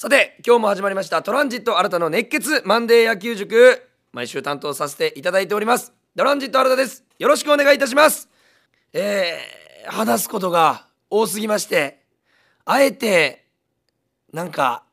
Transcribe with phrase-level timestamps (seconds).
[0.00, 3.82] さて今日も始まりましたトランジット新たの熱血マンデー野球塾
[4.12, 5.92] 毎週担当させていただいております。
[6.16, 7.02] トランジット新たです。
[7.18, 8.28] よろしくお願いいたします。
[8.92, 11.98] えー、話すことが多すぎまして
[12.64, 13.46] あえて
[14.32, 14.84] なんか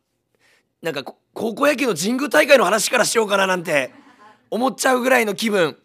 [0.82, 1.04] なんか
[1.36, 3.92] 高校野球の神宮大会の話からしようかななんて
[4.50, 5.78] 思っちゃうぐらいの気分。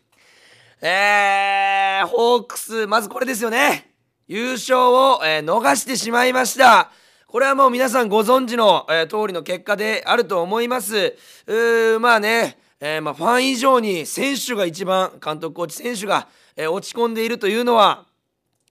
[0.80, 3.90] えー、ホークスまずこれですよね。
[4.28, 6.90] 優勝を、えー、逃してしまいました。
[7.30, 11.16] これはもう皆さんご存知の、えー、通りの結果であると思います。
[11.46, 18.04] うーまあね、えー、まあ、ファン以上に選手が一番監督コーチ選手が、えー、落ち込んでいるというのは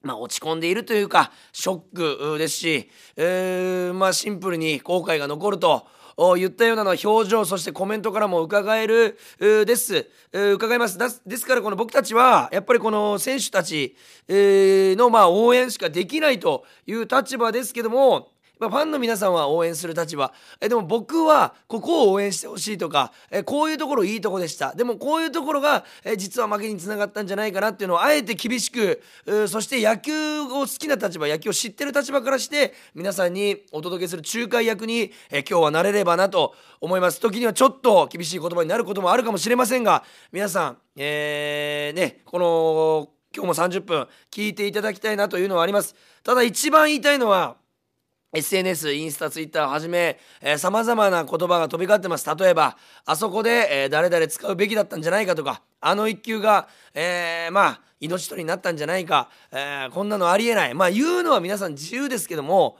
[0.01, 5.87] まあ、落ち込んでいるというかショックですし、えー、まあ、シンプルに後悔が残ると。
[6.35, 13.95] 言ったようなの表情そしてコメントからも伺えるです、伺いますですからこの僕たちはやっぱりこの選手たち
[14.27, 20.33] のまあ応援しかできないという立場ですけどもまあ、ファンの皆さんは応援する立場。
[20.59, 24.75] えでも僕はここを応援してほしいとかえこういうところいいとこでした。
[24.75, 29.01] でもこういうところがえ実は負けにつながったんじゃないかなっていうのをあえて厳しく
[29.47, 37.21] そして野球を好きな立場野球を知ってる立場からして皆さんにお届けする仲介役にえ今日はなれればなと思います。
[37.21, 45.95] 時にはちょっと厳しい言葉になることもあるかもしれませんが皆さんえー、ねこの今日も30分聞いていただきたいなというのはあります。
[46.23, 47.55] ただ一番言いたいのは
[48.31, 50.19] SNS インスタツイッターをはじめ
[50.57, 52.29] さまざまな言葉が飛び交ってます。
[52.35, 60.73] 例えばあそこで、えー、誰々使うべきだったんじゃないかとかあの一球が、えー、まあ命取りになったんじゃないか、えー、こんなのありえない。
[60.73, 62.77] まあ言うのは皆さん自由ですけども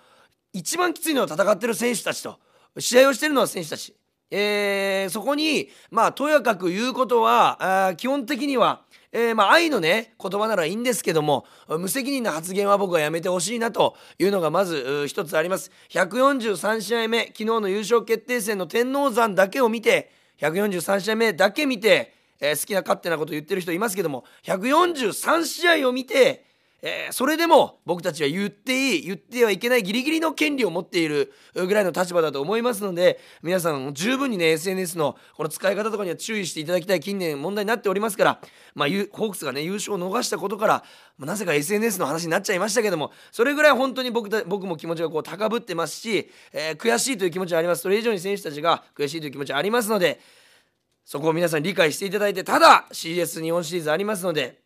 [0.53, 2.39] 一番きついのは戦ってる選手たちと
[2.77, 3.95] 試合をしてるのは選手たち、
[4.31, 15.71] えー、そこにまあとやかく言うことはあ基本的にはえー、まあ愛のね言葉ならいいんですけども無責任な発言は僕はやめてほしいなというのがまず一つあります。
[15.89, 26.45] 143試合目昨日の優勝決定戦の天王山だけを見て143試合目だけ見て、えー、好きな勝手なこと言ってる人いますけども143試合を見て
[26.81, 38.41] えー、それでも僕たちは言っていい言ってはいけないギリギリの権利を持っているぐらいの立場だと思いますので皆さん十分にね SNS のこの使い方とかには注意していただきたい近年問題になっておりますから、
[38.75, 40.83] まあ、ホークスがね優勝を逃したことから、
[41.17, 47.81] まあ、なぜか SNS の話になっちゃいましたけどもそれぐらい本当に僕僕も気持ちがこう高ぶってますし、えー、悔しいという気持ちはあります。
[47.81, 50.19] それ以上に選手たちが悔しいという気持ちはありますので
[51.05, 54.59] そこを皆さん理解していただいてただ CS 日本シリーズありますので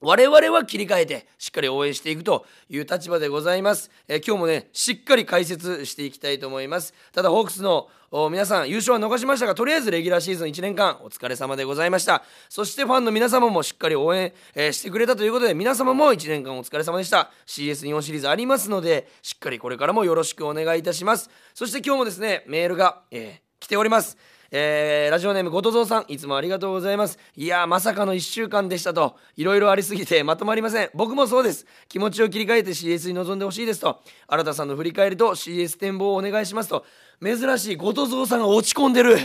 [0.00, 6.94] 我々は切り替えてしっかり応援していくという立場でございます、えー、今日もねしっかり解説していきたいと思います。
[7.12, 7.88] ただホークスの
[8.30, 12.24] 皆さん優勝は逃しましたがとりあえずレギュラーシーズン1年間お疲れ様でございました。
[12.48, 17.30] そしてファンの皆様もしっかり応援、えー、してくれたということで皆様も1年間お疲れ様でした。
[17.46, 21.30] CS 日本シリーズありますのでしっかりこれからもよろしくお願いいたします。
[21.54, 24.16] そして今日もですねメールが、えー、来ております。
[24.52, 27.18] えー、ラジオネームごとぞうさんいつもありがとうございます。
[27.36, 29.16] いやまさかの1週間でしたと。
[29.36, 30.90] いろいろありすぎてまとまりません。
[30.92, 31.66] 僕もそうです。
[31.88, 34.00] 気持ちを切り替えて CS に臨んでほしいですと。
[34.26, 36.84] 新田さんの振り返りと CS 展望をお願いしますと。
[37.22, 39.18] 珍しいごとぞうさんが落ち込んでる。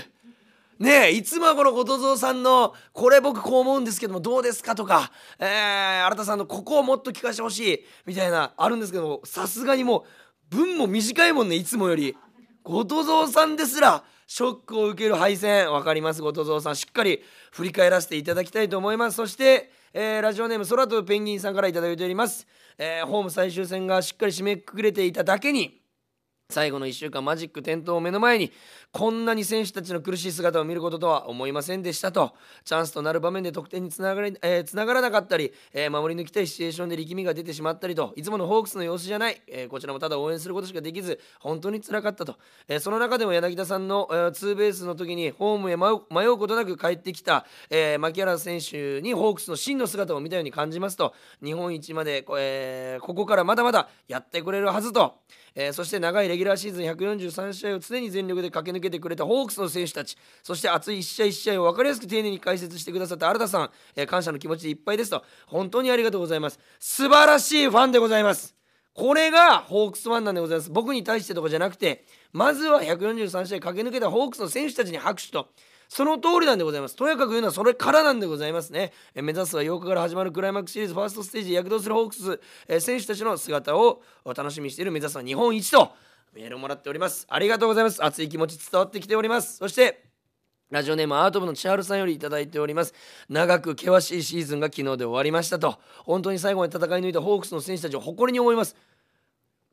[0.77, 5.09] ねえいつもはこの後藤蔵さんの「これ僕こう思うんですけどもどうですか?」とか、
[5.39, 9.99] えー、新田さんの「ここをもっと聞かせてほしい」みたいなあるんですけどもさすがにも
[10.51, 12.15] う文も短いもんねいつもより。
[12.63, 16.21] 後藤蔵さんですらショックを受ける敗戦分かります。
[16.21, 17.21] 後藤蔵さんしっかり
[17.51, 19.17] 振り返らせていただきたいと思います。
[19.17, 22.45] そして、えー、ラジオネーム空飛ぶペンギンさんから頂いております、
[22.77, 25.79] えー、ホーム最終戦がしっかり締めくくれていただけに
[26.49, 28.51] 最後の1週間マジック点灯を目の前に
[28.91, 32.33] こんなに選手たちの苦しい姿を見ることとは思いませんでしたと。
[32.63, 38.13] チャンスとなる場面で得点につなが、えー、つながらなかったり、えー、守り抜きたいシチュエーションで力みが出てしまったりと。
[38.15, 51.15] いつものホークスの様子じゃない、えー、こちらもただ応援することしかできず本当につらかったと、えその中でも柳田さんの、えー、ツーベースの時にホームへ迷うことなく帰ってきた、え牧原選手にホークスの真の姿を見たように感じますと。
[51.43, 55.15] 日本一まで、えここからまだまだやってくれるはずと。
[55.57, 60.17] えー、そして長いレギュラーシーズン143試合を常に全力で駆け抜けてくれたホークスの選手たち。
[60.43, 65.23] そして熱い1試合1試合を分かりやすく丁寧に解説してくださった新田さん、えー、感謝の気持ちでいっぱいですと。
[65.47, 66.59] 本当にありがとうございます。
[66.79, 68.53] 素晴らしいファンでございます。
[68.93, 70.69] これがホークスファンなんでございます。
[70.69, 75.49] 僕に対してとかじゃなくてまずは143試合駆け抜けたホークスの選手たちに拍手と。
[75.87, 76.95] その通りなんでございます。
[76.95, 78.91] とやかく言うのはそれからなんでございますね。
[79.13, 85.91] え目指すは8日から始まるクライマックスシリーズファーストステージで躍動するホークスえ選手たちの姿を楽しみにしている目指すは日本一と。
[86.35, 87.25] メールをもらっております。
[87.29, 88.03] ありがとうございます。
[88.03, 89.57] 熱い気持ち伝わってきております。
[89.57, 90.03] そして
[90.69, 92.93] ラジオネームアート部の千春さんより頂いております。
[93.29, 95.79] 長く険しいシーズンが昨日で終わりましたと。
[96.03, 98.75] 本当に最後まで戦い抜いたホークスの選手たちを誇りに思います。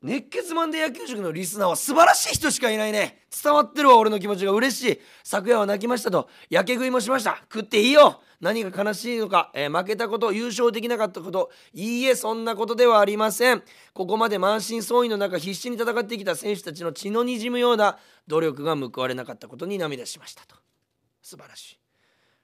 [0.03, 3.19] 熱血マンデー野球塾のリスナーは素晴らしい人しかいないね。
[3.43, 4.51] 伝わってるわ俺の気持ちが。
[4.51, 4.99] 嬉しい。
[5.23, 6.27] 昨夜は泣きましたと。
[6.49, 7.37] やけ食いもしました。
[7.43, 8.21] 食っていいよ。
[8.41, 11.51] 何が悲しいのか、えー、負けたこと優勝できなかったこと。
[11.73, 13.63] いいえそんなことではありません。
[13.93, 17.97] ここまで満身創痍の中必死に戦ってきた選手たちの血のにじむような
[18.27, 20.57] 努力が報われなかったことに涙しましたと。
[21.21, 21.79] 素晴らしい。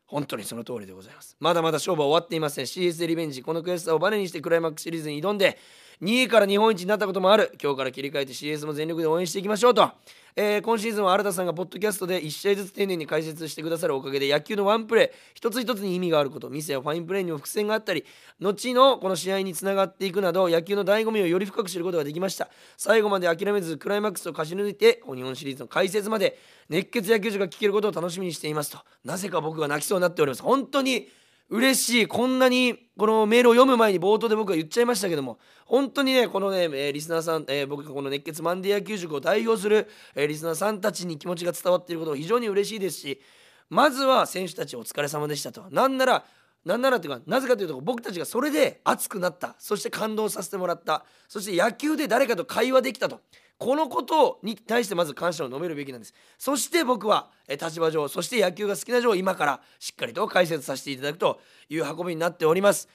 [0.05, 1.35] 本当にその通りでございます。
[1.41, 2.65] まだまだ勝負は終わっていません。
[2.65, 3.43] CS リベンジ。
[3.43, 5.59] この悔しさをバネにしてクライマックスシリーズに挑んで
[6.01, 7.51] 2位から日本一になったこともある。
[7.61, 9.91] 今日から切り替えて CS も全力で応援していきましょうと、
[10.33, 15.17] えー、今シーズンは新田さんがポッドキャストで1試合ずつ丁寧に解説してくださるおかげで野球のワンプレー。
[15.33, 16.49] 一つ一つに意味があること。
[16.49, 18.05] ミスやファインプレーにも伏線があったり。
[18.39, 22.47] 後のこの試合につながっていくなど野球の醍醐味をより深く知ることができました。
[22.77, 28.77] 最後まで諦めずクライマックスを勝ち抜いて日本シリーズの解説まで熱血野球場が聞けることを楽しみにしていますと。
[29.03, 30.43] なぜか僕が泣きそうになっております。
[30.43, 31.09] 本当に
[31.49, 43.21] 嬉しいこんなにこのメールを読む前に冒頭で僕は言っちゃいましたけども本当にねこのね、え、リスナーさん、え、僕がこの熱血マンデー野球塾を代表する、え、リスナーさんたちに気持ちが伝わっていることが非常に嬉しいですし
[43.69, 45.65] まずは選手たちお疲れ様でしたと。
[45.69, 46.25] なんなら
[46.65, 49.55] なんならというかなぜかというと僕たちがそれで熱くなった。
[49.59, 51.05] そして感動させてもらった。
[51.27, 53.21] そして野球で誰かと会話できたと。
[53.59, 56.13] このことに対してまず感謝を述べるべきなんです。
[56.37, 62.87] そして僕は立場上そして野球が好きな上今からしっかりと解説させていただくという運びになっております。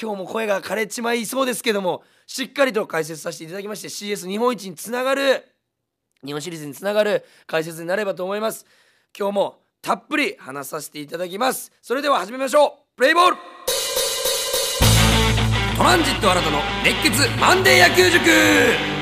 [0.00, 5.44] 今日も声が枯れちまいそうですけどもしっかりと解説させていただきまして CS 日本一につながる
[6.24, 8.64] 日本シリーズにつながる解説になればと思います。
[9.18, 11.72] 今日もたっぷり話させていただきます。
[11.82, 12.96] それでは始めましょう。
[12.96, 13.36] プレイボール。
[15.76, 18.95] トランジット新たの熱血マンデー野球塾。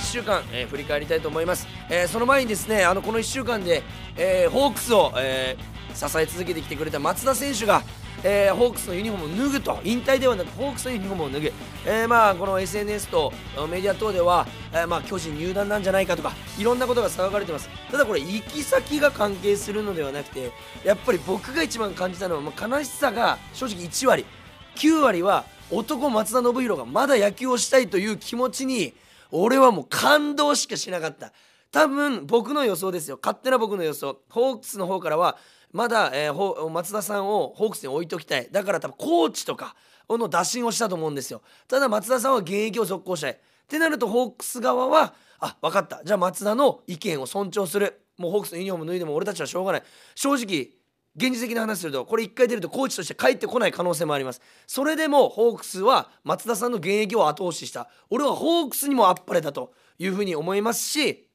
[0.00, 3.82] 週間、えー、振り返りたいと思います、えー、その前にですねあのこの1週間で、
[4.16, 5.56] えー、ホークスを、え
[5.94, 7.82] 支え続けてきてくれた松田選手が
[8.24, 9.78] えー、ホークスのユニフォームを脱ぐと。
[9.84, 11.52] 引退ではなくホークスのユニフォームを脱ぐ、
[11.86, 13.32] えー、まあこの SNS と
[13.70, 17.68] メディア等では、えー、まあ巨人入団なんじゃないかとかいろんなことが騒がれてます。
[17.92, 20.50] ただこれ行き先が関係するのではなくて
[20.84, 24.26] やっぱり僕が一番感じたのは、まあ、悲しさが正直1割。
[24.74, 28.94] 9割は男松田宣浩がまだ野球をしたいという気持ちに
[29.30, 31.32] 俺はもう感動しかしなかった。
[31.70, 33.18] 多分僕の予想ですよ。
[33.22, 34.20] 勝手な僕の予想。
[34.30, 35.36] ホークスの方からは
[35.72, 38.48] まだ、えー、松田さんをホークスに置いときたい。
[38.50, 39.76] だから多分コーチとか
[40.08, 41.42] の打診をしたと思うんですよ。
[41.66, 43.32] ただ松田さんは現役を続行したい。
[43.32, 43.36] っ
[43.68, 46.02] てなるとホークス側はあ分かった。
[46.04, 48.00] じゃあ松田の意見を尊重する。
[48.16, 49.82] もうホークスのユニフォーム脱いでも俺たちはしょうがない。
[50.14, 50.70] 正直
[51.18, 54.40] 現実的な話するとこれ1回出るとコーチとして帰ってこない可能性もあります。
[54.66, 57.88] それでもホークスは松田さんの現役を後押しした。
[58.08, 61.28] 俺はホークスにもあっぱれだというふうに思いますし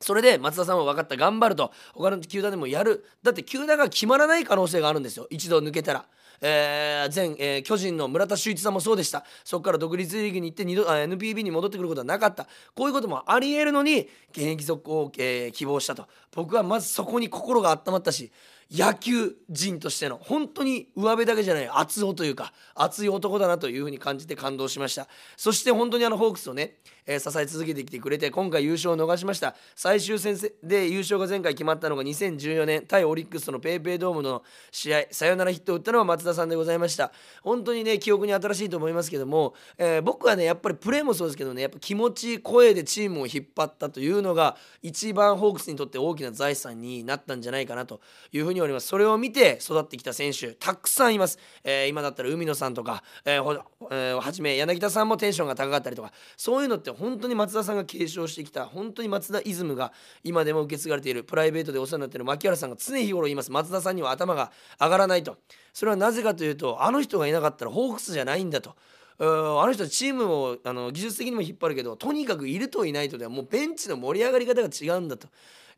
[0.00, 1.72] それで松田さんは分かった頑張ると。
[1.94, 3.04] 他の球団でもやる。
[3.22, 5.26] だって球団が決まらない可能性があるんですよ。
[5.30, 6.06] 一度抜けたら。
[6.40, 9.24] えー、前、えー、巨人の村田修一さんもそうでした。
[9.44, 12.46] そこから独立リーグに行って2度 NPB に戻ってくることはなかった。
[12.76, 16.06] こういうこともありえるのに現役続行を、えー、希望したと。
[16.32, 18.30] 僕はまずそこに心が温まったし
[18.70, 25.08] 野球人としての本当に上辺だけじゃない熱男というか熱い男だなというふうに感じて感動しました。
[25.36, 26.74] そして本当にあのホークスをね、
[27.06, 29.56] えー、支え続けてきてくれて今回優勝を逃しました。
[29.74, 37.10] 最終戦で優勝が前回決まったのが2014年対オリックスとの PayPay ドームの試合サヨナラヒットを打ったのは松田さんでございました。
[37.42, 48.02] 本当にね記憶に新しいと思いますけども、えー、僕はねやっぱりプレーもそうですけどねやっぱ気持ち声でチームを引っ張ったというのが一番ホークスにとって大きな財産になったんじゃないかなと
[48.32, 48.88] いうふうに思います。
[48.88, 56.12] それを見て育ってきた選手たくさんいます、えー、今だったら海野さんとか、えーえー、はじめ柳田さんもテンションが高かったりとか。
[56.36, 59.92] そういうのって本当に松田さんが継承してきた本当に松田イズムが
[60.24, 63.50] 今でも受け継がれているプライベートでお世話になっている牧原さんが常日頃言います。
[63.52, 65.36] 松田さんには頭が上がらないと。
[65.72, 68.74] それはなぜかというとあの人がいなかったらホークスじゃないんだと。
[69.20, 69.24] あ
[69.66, 75.28] の人チームをあの技術的にも引っ張るけどとにかくいるといないとではもうベンチの盛り上がり方が違うんだと。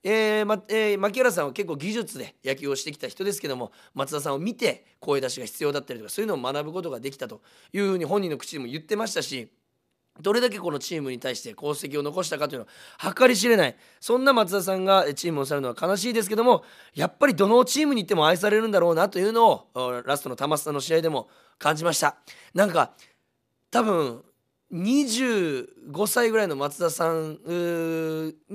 [0.03, 7.43] えーまえー、牧原さんは結構技術で野球をしてきた人ですけども松田さんを見て声出しが必要だったりとかそういうのを学ぶことができたと
[7.73, 9.51] いうふうに本人の口でも言ってましたし
[10.21, 12.67] どれだけこのチームに対して功績を残したかというの
[12.99, 13.77] は計り知れない。
[14.01, 16.65] そんな松田さんがチームを去るのは悲しいですけども
[16.95, 21.29] やっぱりどのチームに行っても愛されるんだろうなというのをラストの玉須の試合でも
[21.59, 22.17] 感じました。
[22.55, 22.93] なんか
[23.71, 24.23] 多分
[24.73, 27.39] 25歳ぐらいの松田さん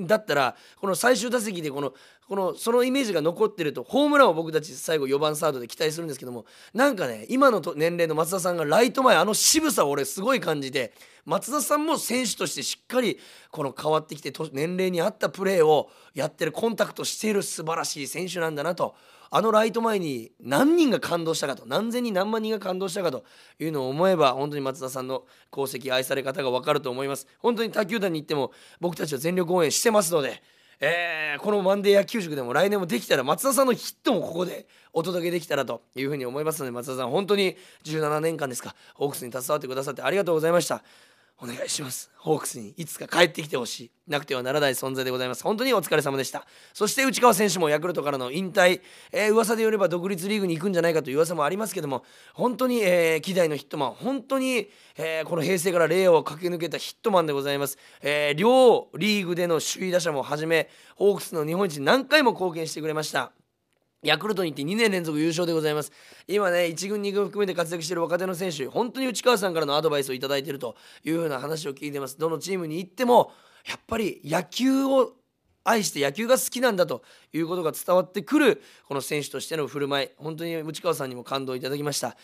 [0.08, 1.94] だったらこの最終打席でこの
[2.28, 10.94] このそのイメージが残ってるとホームランを僕たち最後4番サードで期待するんですけどもなんかね今の年齢の松田さんがライト前あの渋さを俺すごい感じて
[11.26, 13.20] 松田さんも選手としてしっかり
[13.52, 18.96] この変わってきて年齢に合ったプレーをやってるコンタクトしている素晴らしい選手なんだなと
[19.32, 23.24] あのライト前に何人が感動したかと何千人何万人が感動したかと
[23.60, 27.28] いうのを思えば本当に松田さんの功績愛され方が分かると思います。
[27.40, 30.42] 本当に他球団に行っても僕たちは全力応援してますので
[30.80, 37.56] えー、このマンデー野球塾でも来年もできたら松田さんのヒットもここでお届けできたらというふうに思いますので松田さん本当に
[37.86, 40.84] 17年間ですかホークスに携わってくださってありがとうございました。
[41.38, 42.10] お願いします。
[42.18, 43.92] ホークスにいつか帰ってきてほしい。
[44.08, 45.44] なくてはならない存在でございます。
[45.44, 46.48] 本当にお疲れ様でした。
[46.74, 53.92] そして内川選手もヤクルトからの引退、えー、噂でよれば独立リーグに行くんじゃないかという噂もありますけども本当に、えー、希代のヒットマン。
[53.92, 63.34] 本当に、えー、この平成から令和を駆け抜けたヒットマンでございます、えー、両リーグでの首位打者もはじめホークスの日本一何回も貢献してくれました。
[64.06, 65.92] ヤクルトに行って2年連続優勝でございます。
[66.28, 72.18] 今ね1軍2軍含めて活躍している若手の選手本当に内川さんからのアドバイスを頂いているというふうな話を聞いてます。
[72.18, 73.32] どのチームに行っても
[73.68, 75.14] やっぱり野球を
[75.64, 77.02] 愛して野球が好きなんだと
[77.34, 82.16] いうことが伝わってくるこの選手としての振る舞い本当に内川さんにも感動いただきました。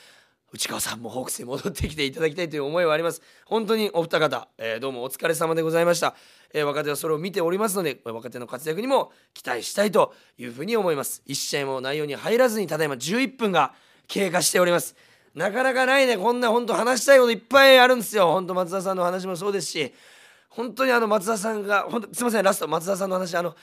[0.53, 3.21] 内川さんもホークスに戻ってきていただきたいという思いはあります。
[3.45, 6.13] 本当にお二方、えー、どうもお疲れ様でございました、
[6.53, 11.23] えー、若手はそれを見ておりますので若手の活躍にも期待したいというふうに思います。
[11.25, 13.73] 1試合も内容に入らずにただいま11分が
[14.07, 14.97] 経過しております。
[15.33, 16.17] なかなかないね。
[16.17, 18.33] こんな本当話したいこといっぱいあるんですよ。
[18.33, 19.93] 本当松田さんの話もそうですし
[20.51, 23.55] 本当にあの松田さんが本当すみませんラスト松田さんの話あの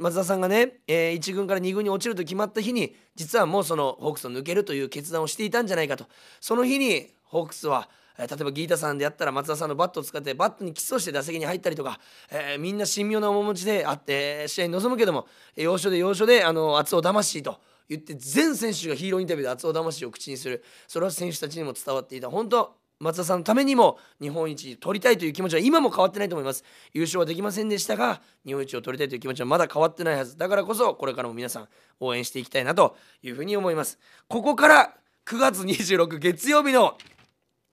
[0.00, 6.04] 松田さんがね、えー、1軍から2軍に落ちると決まった日に実はもうそのホークスを抜けるという決断をしていたんじゃないかと。
[6.40, 11.98] その日にホークスは例えばギータさんであったら松田さんのバットを使ってバットにキスをして打席に入ったりとか、
[12.30, 17.58] えー、みんな神妙な面持ちであって試合に臨むけども要所で要所であの熱男魂と
[17.88, 20.62] 言って全選手がヒーローインタビューで熱男魂を口にする。
[20.86, 22.30] それは選手たちにも伝わっていた。
[22.30, 26.64] 本当松田さんのためにも日本一取りたいという気持ちは今も変わってないと思います。
[26.94, 30.38] 優勝はできませんでしたが日本一を取りたいという気持ちはまだ変わってないはず。
[30.38, 31.68] だからこそこれからも皆さん
[32.00, 33.98] 応援していきたいなというふうに思います。
[34.26, 34.94] ここから
[35.26, 36.96] 9月26月曜日の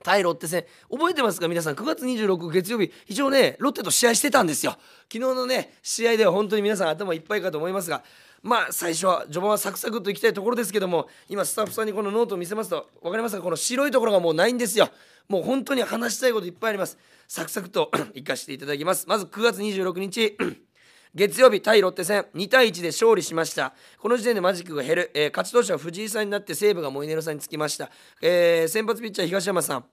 [0.03, 0.65] 対ロッテ戦。
[0.89, 2.91] 覚えてますか皆さん？9月26月曜日。
[3.07, 4.73] 一応ねロッテと試合してたんですよ。
[5.03, 8.03] 昨日のね試合では本当に皆さん頭いっぱいかと思いますが
[8.43, 13.41] まあ最初は序盤はサクサクといきたいところですけども今スタッフさんにこのノートを見せますと分かりますか？
[13.41, 14.89] この白いところがもうないんですよ。
[15.29, 16.97] もう本当に話したいこといっぱいあります。
[17.27, 19.07] サクサクと いかしていただきます。
[19.07, 20.37] まず9月26日
[21.13, 23.73] 月曜日対ロッテ戦2対1で勝利しました。
[23.99, 29.85] この時点でマジックが減る、えー、勝ち投手は藤井さんになって西武がモイネロさんにつきました、えー、先発ピッチャー東山さん。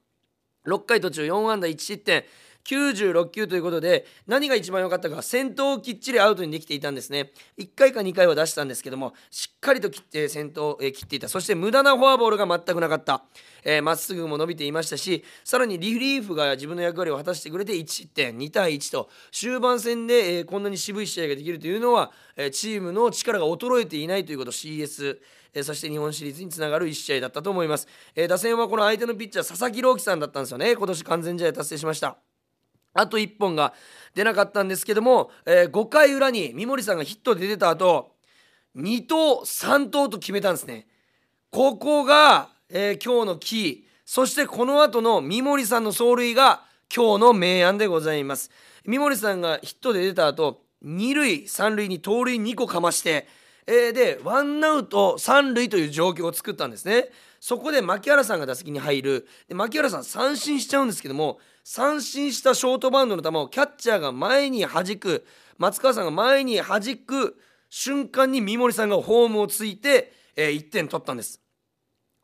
[0.67, 2.25] 6回途中4安打1失点。
[2.69, 7.33] 96球ということで何が一番良かったか先頭をきっちりアウトにできていたんですね。
[7.59, 11.29] 1回か2回は出したんですけどもしっかりと切って先頭を、え切っていた。
[11.29, 13.25] そして無駄なフォアボールが全くなかった。
[13.83, 24.53] ま、っすぐも伸びていましたしさらにリリーフが自分の役割を果たしてくれて1失点2対1と終盤戦で、えー、こんなに渋い試合ができるというのは、えチームの力が衰えていないということ。
[24.53, 25.19] CS
[25.55, 30.77] えそして日本シリーズにつながる1試合だったと思います、え打線はこの相手のピッチャー佐々木朗希さんだったんですよね。
[30.77, 32.28] 今年完全試合達成しました。
[32.99, 33.73] あと1本が
[34.15, 38.13] 出なかったんですけども、えー、5回裏に三森さんがヒットで出た後
[38.77, 40.87] 2投3投と決めたんですね。
[41.51, 43.89] ここが、えー、今日のキー。
[44.05, 46.63] そしてこの後の三森さんの走塁が
[46.95, 48.51] 今日の明暗でございます。
[48.85, 53.27] 三森さんがヒットで出た後2塁3塁に盗塁2個かまして、
[53.67, 57.11] えー、でワンアウト3塁という状況を作ったんですね。
[57.41, 59.29] そこで牧原さんが打席に入る。
[59.49, 61.39] で牧原さん三振しちゃうんですけども
[61.71, 65.27] 三振したショートバウンドの球をキャッチャーが前に弾く
[65.59, 67.37] 松川さんが前に弾く
[67.69, 71.43] 瞬間に三森さんがホームをついて、えー、1点取ったんです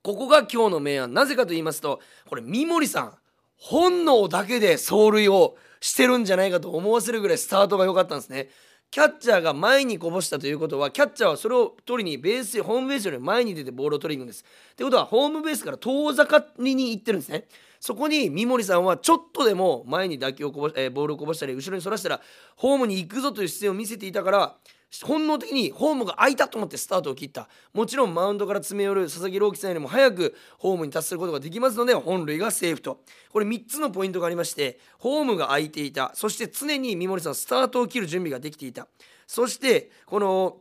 [0.02, 3.12] ここが今日の明暗なぜかと言いますとこれ三森さん
[3.58, 8.48] 本能だけで走塁をしてるんじゃないかと思わせるぐらいスタートが良かったんですね
[8.90, 14.44] キャッチャーが前にこぼしたということはキャッチャーはそれを取りにベースホームベースより前に出てボールを取りに行くんです。
[14.72, 17.46] ってことはホームベースから遠ざかりに行ってるんですね。
[17.84, 22.22] そこに三森さんはちょっとでも前に打球をこぼ、えー、ボールをこぼしたり後ろにそらしたら
[22.56, 24.56] ホームに行くぞという姿勢を見せていたから
[25.02, 27.46] 本能的にホームが空いたと思ってスタートを切った。
[27.74, 33.00] もちろんマウンドから詰め寄る佐々木朗希さんよりも早くホームに達することができますので本塁がセーフと。
[33.30, 36.12] これ3つのポイントがありましてホームが空いていた。
[36.14, 38.86] そして常に三森さんスタートを切る準備ができていた。
[39.26, 40.56] そしてこの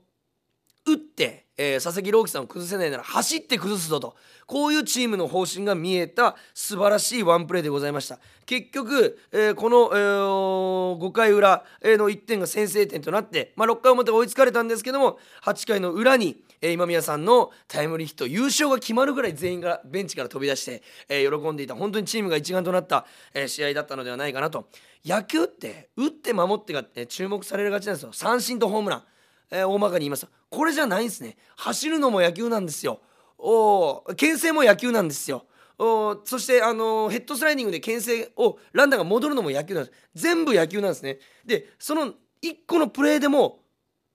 [0.85, 4.15] 打って、えー、佐々木朗希さんを崩せないなら走って崩すぞと。
[4.45, 8.19] こういうチームの方針が見えた素晴らしいワンプレーでございました。
[8.45, 24.67] 結局、えー、この、えー、5回裏の1点が先制点となって、まあ、6回表追いつかれたんですけども8回の裏に、えー、今宮さんのタイムリーヒット優勝が決まるぐらい全員がベンチから飛び出して、えー、喜んでいた本当にチームが一丸となった、えー、試合だったのではないかなと。
[25.05, 28.13] 野球って打って守ってが、えー、注目されるがちなんですよ。
[28.13, 29.03] 三振とホームラン。
[29.53, 30.27] えー、大まかに言います。
[30.49, 31.37] これじゃないんですね。
[31.55, 32.99] 走るのも野球なんですよ。
[33.37, 35.45] お牽制も野球なんですよ。
[35.77, 39.97] おそして、あのー、ヘッドスライディングで牽制をランナーが戻るのも野球なんです。
[40.15, 41.19] 全部野球なんですね。
[41.45, 42.13] でその1
[42.67, 43.59] 個のプレーでも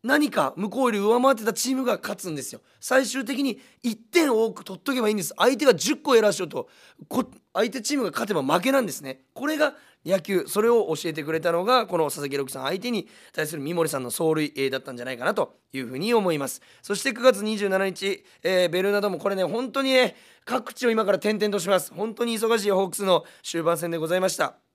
[0.03, 2.61] 何か向こうより上回ってたチームが勝つんですよ。
[2.81, 5.35] 最終的に1点多く取っとけばいいんです。
[5.37, 6.69] 相手が10個やらしようと
[7.53, 9.21] 相手チームが勝てば負けなんですね。
[9.35, 9.75] これが
[10.05, 16.63] 野球それを教えてくれたのがこの佐々木朗希さん相手に対する三森さんの走塁だったんじゃないかなというふうに思います。
[16.83, 21.93] そして9月27日、えー、ベルーナドームこれね本当にね各地を今から転々とします。
[21.93, 24.68] 本当に忙しいホークスの終盤戦でございました。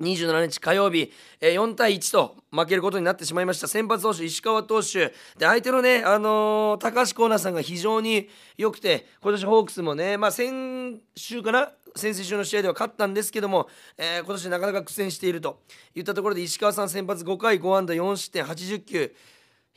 [0.00, 3.68] 27日火曜日、えー、4対1と負けることになってしまいました。
[3.68, 5.08] 先発投手石川投手。
[5.38, 11.72] で相手のね、あのー、高橋光成さんが非常に良くて今年ホークスもね、まあ、先週かな？
[11.94, 13.68] 先々週の試合では勝ったんですけども、
[13.98, 15.60] えー、今年なかなか苦戦していると
[15.94, 19.14] いったところで石川さん先発5回5安打4失点80球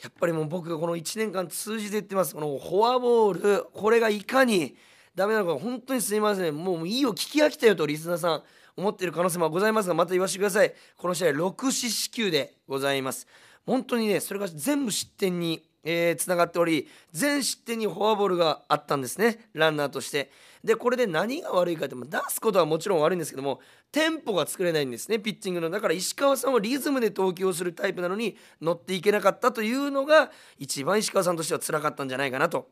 [0.01, 2.35] やっぱりもう僕がこの1年間通じて言ってます。
[2.35, 4.75] このフォアボールこれがいかに
[5.15, 6.55] ダメなのか本当にすいません。
[6.55, 8.43] もういいよ聞き飽きたよとリスナーさん。
[8.77, 10.73] 思っている可能性もございますがまた言わせてください。
[10.97, 13.27] この試合6四死球でございます。
[13.65, 19.47] 本当にねそれが全部失点にえー、つながっており全失点にフォアボールがあったんですね。
[19.53, 20.31] ランナーとして。
[20.63, 23.59] でこれで何が悪いかって出すことはもちろん悪いんですけども
[23.91, 25.69] テンポが作れないんですねピッチングの。
[25.69, 32.67] だから石川さんはリズムで投球をするタイプなのに乗っていけなかったというのが一番石川さんとしては辛かったんじゃないかなと。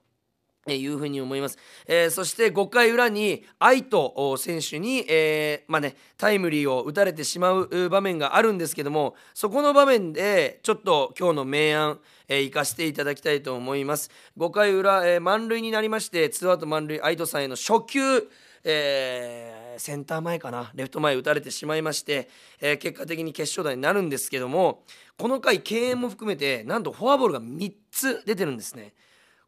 [0.68, 18.30] えいうふうに思います、えー、そして5回裏に愛斗選手に、えー、まあね、タイムリーを打たれてしまう場面があるんですけどもそこの場面でちょっと今日の明暗、えー、かしていただきたいと思います5回裏、えー、満塁になりましてツーアウト満塁愛斗さんへの初球
[18.66, 22.30] えー、センター前かなレフト前打たれてしまいまして、
[22.62, 24.84] えー、結果的に決勝打になるんですけども
[25.18, 28.94] この回敬遠も含めてなんとフォアボールが3つ出てるんですね。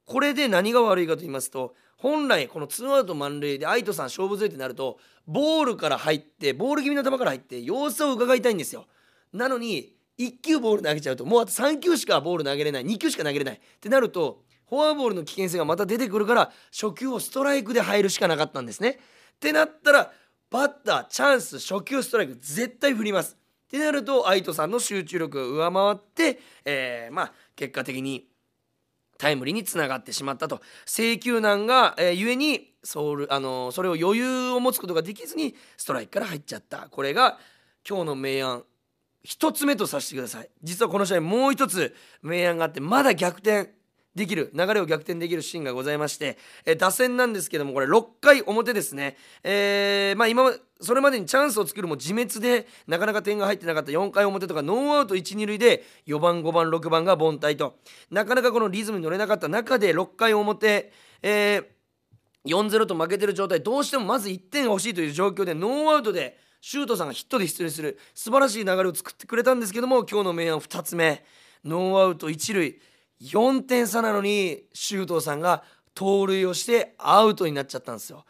[0.05, 8.85] これで何が悪いかと言いますと本来このツーアウト満塁で愛斗さん勝負強いってなるとボールから入ってボール気味の球から入って様子を伺いたいんですよ。
[9.33, 13.55] なのに1球ボール投げちゃうともうあと3球しかボール投げれない2球しか投げれない。
[13.55, 18.99] ってなるとフォアボールの危険性がまた出てくるから初球をストライクで入るしかなかったんですね。
[19.35, 20.11] ってなったら
[20.51, 23.37] バッターチャンス初球ストライク絶対振ります。
[23.65, 28.27] ってなると愛斗さんの集中力が上回って、えー、まあ結果的に
[29.17, 30.61] タイムリーにつながってしまったと。
[30.85, 36.87] 請求難が、えー、ゆえにソウル、あのー、それを余裕を持つことができずにストライクから入っちゃった。
[36.89, 37.39] これが
[37.87, 38.63] 今日の明暗。
[39.25, 40.49] 1つ目とさせてください。
[40.61, 43.73] 実はこの試合もう1つ明暗があってまだ逆転。
[44.15, 57.77] できる流れを逆転できるシーンがございまして、えー、打線なんですけどもこれ6回表ですね、えー、まあ今それまでにチャンスを作るも自滅でなかなか点が入ってなかった4回表とかノーアウト1、2塁で4番、5番、6番が凡退と。
[58.11, 61.65] なかなかこのリズムに乗れなかった中で6回表、えー、
[62.45, 63.61] 4-0と負けてる状態。
[63.61, 71.23] どうしてもまず1点が欲しいという状況でノーアウトでシュートさんがヒットで出塁する素晴らしい流れを作ってくれたんですけども今日の明暗2つ目。
[71.63, 72.79] ノーアウト1塁。
[73.21, 78.25] 4点差なのに周東さんが盗塁をしてアウトになっちゃったんですよ。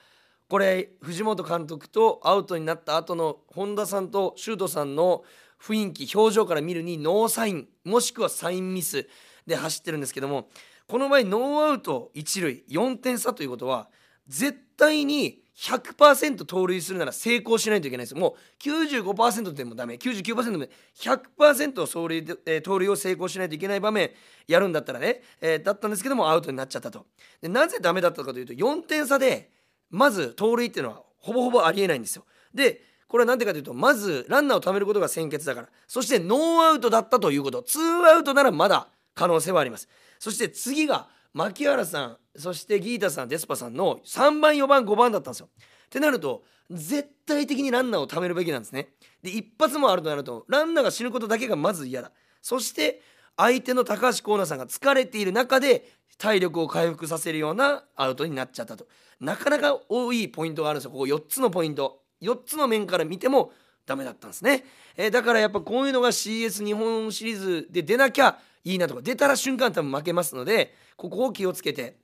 [0.47, 5.23] これ藤本監督とアウトになった後の本多さんと周東さんの
[5.59, 9.07] 雰囲気表情から見るにノーサインもしくはサインミス
[9.47, 10.47] で走ってるんですけども
[10.87, 13.89] この場合ノーアウト1塁4点差ということは
[14.27, 18.15] 絶対に100%盗塁するなら成功しないといけないです。
[18.15, 19.95] もう95%でもダメ。
[19.95, 20.67] 99%でも
[20.99, 24.11] 100%走塁、えー、盗塁を成功しないといけない場面
[24.47, 27.05] やるんだったらね、えー、だったんですけどもアウトになっちゃったと。
[27.41, 29.49] でなぜダメだったかというと4点差で
[29.89, 32.25] まず盗塁っていうのはほぼほぼありえないんですよ。
[32.53, 35.69] でこれは何でかというとまずランナーを貯めることが先決だから。
[35.87, 37.63] そしてノーアウトだったということ。
[37.63, 39.87] ツーアウトならまだ可能性はあります。
[40.19, 45.49] そして次が牧原さんそしてギータさんデスパさんの3番4番5番だったんですよ。
[45.55, 48.89] ってなると絶対的にランナーを貯めるべきなんですね。
[49.21, 52.11] で一発もあるとなるとランナーが死ぬことだけがまず嫌だ。
[52.41, 53.01] そして
[53.37, 58.87] 相手の高橋光成さんが疲れている中で体力を回復させるようなアウトになっちゃったと。
[59.19, 60.91] なかなか多いポイントがあるんですよ。
[60.91, 62.01] ここ4つのポイント。
[62.21, 63.51] 4つの面から見ても
[63.85, 64.65] ダメだったんですね。
[64.97, 71.97] えー、だからやっぱこういうのが CS 日本シリーズで出なきゃいいなとか出たら瞬間多分負けますのでここを気をつけて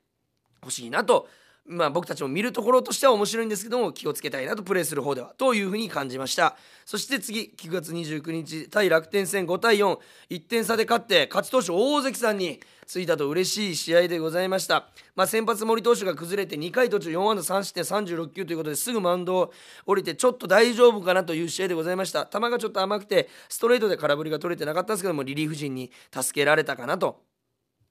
[0.63, 1.27] ほしいなと
[1.65, 6.55] まあ僕たちも見るところとしては面白いんですけども気をつけたいなとプレーする方ではというふうに感じました。
[6.85, 19.53] そして次9月29日対楽天戦5対41点差で勝って勝ち投手大関さんについたと嬉しい試合でございました、まあ、先発森投手が崩れて2回途中4安打3失点36球ということですぐマウンドを
[19.85, 22.25] 降りてちょっと大丈夫かなという試合でございました。
[22.25, 27.21] 球がちょっと甘くてストレートで空振りが取れてなかったんですけどもリリーフ陣に助けられたかなと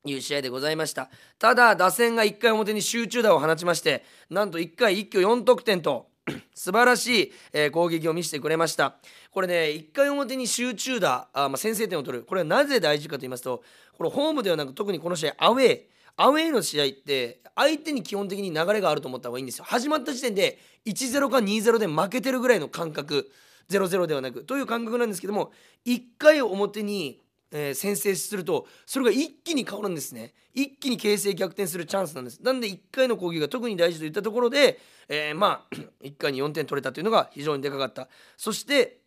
[0.04, 1.10] いう試合でございました。
[1.38, 6.08] ただ打線が1回表に集中打を放ちましてなんと1回一挙4得点と
[6.54, 8.96] 素晴らしい、えー、攻撃を見せてくれました。
[9.30, 12.24] これね1回表に集中打あ、まあ、先制点を取る。
[12.24, 13.62] これはなぜ大事かと言いますと
[13.96, 15.80] これホームではなく特にこの試合アウェー。
[16.16, 19.64] アウェーの試合って相手に基本的に流れがあると思った方がいいんですよ。
[19.66, 23.30] 始まった時点で1-0か2-0で負けてるぐらいの感覚。
[23.70, 24.44] 0-0ではなく。
[24.44, 25.52] という感覚なんですけども
[25.86, 27.20] 1回表に
[27.52, 30.34] えー、先制するとそれが一気に変わるんですね。
[30.54, 32.40] 一気に形勢逆転するチャンスなんです。
[32.42, 38.08] なんで1回の攻撃が特に大事といったところで、えー、まあ 1回に4点取れたというのが非常にでかかった。
[38.36, 38.98] そして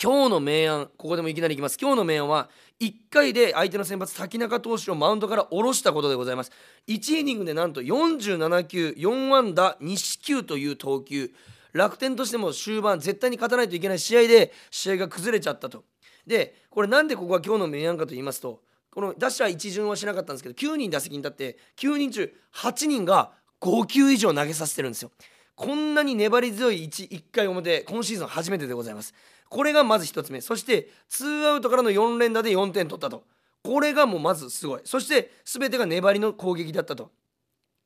[0.00, 1.78] 今日の明暗ここでもいきなりいきます。
[1.80, 6.52] 今日の明暗は1回で相手の先発滝中投手をマウンドから下ろしたことでございます。
[6.88, 11.32] 1イニングでなんと47球4安打2四球という投球。
[11.72, 15.84] 楽天としても終盤絶対に勝たないといけない試合で試合が崩れちゃったと。
[16.26, 25.10] でこれなんでここが今日の明暗かと言いますとこの打者一巡はしなかったんですけど9人打席に立って9人中8人が5球以上投げさせてるんですよ。
[25.56, 29.14] こんなに粘り強い 1, 1回表今シーズン初めてでございます。
[29.48, 30.40] これがまず1つ目。
[30.40, 33.24] そして2アウトからの4連打で4点取ったと。
[33.62, 34.80] これがもうまずすごい。
[34.84, 37.10] そして全てが粘りの攻撃だったと。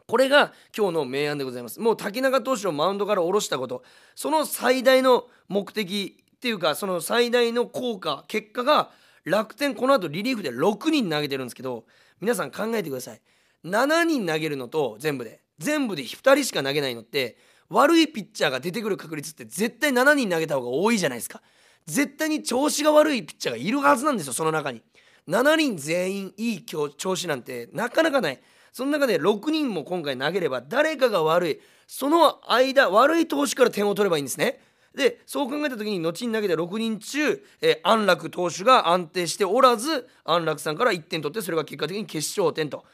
[0.06, 1.78] これが今日の明暗でございます。
[1.78, 3.84] もう滝中投手をマウンドから下ろしたこと。
[4.14, 8.90] その最大の目的っていうかその最大の効果結果が
[9.24, 11.84] 楽天この後リリーフで6人投げてるんですけど
[12.20, 13.20] 皆さん考えてください。
[13.64, 15.40] 7人投げるのと全部で。
[15.58, 17.36] 全部で2人しか投げないのって
[17.68, 21.42] 悪いピッチャーが出てくる確率って絶対7人投げた方が多いじゃないですか。
[21.86, 24.82] 絶対に調子が悪いピッチャーがいるはずなんですよその中に。
[25.28, 28.40] 7人全員いい調子なんてなかなかない。
[28.72, 34.60] その中で6人も今回投げれば誰かが悪いその間悪い投手から点を取ればいいんですね。
[34.94, 42.84] でそう考えた時に後に投げた6人中、えー、安楽投手が安定しておらず安楽さんから1点取ってそれが結果的に決勝点と。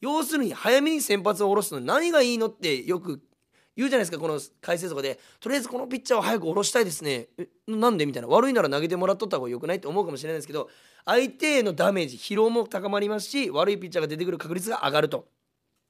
[0.00, 3.22] 要するに早めに先発を下ろすの何がいいのってよく
[3.76, 5.20] 言うじゃないですかこの解説とかで。
[5.38, 7.28] とりあえずこのピッチャーを早く下ろしたいですね。
[7.66, 8.28] なんでみたいな。
[8.28, 10.70] 悪いなら投げてもらっとった方がよくないって思うかもしれないですけど
[11.04, 15.28] 相手へのダメージ疲労も高まりますし悪いピッチャーが出てくる確率が上がると。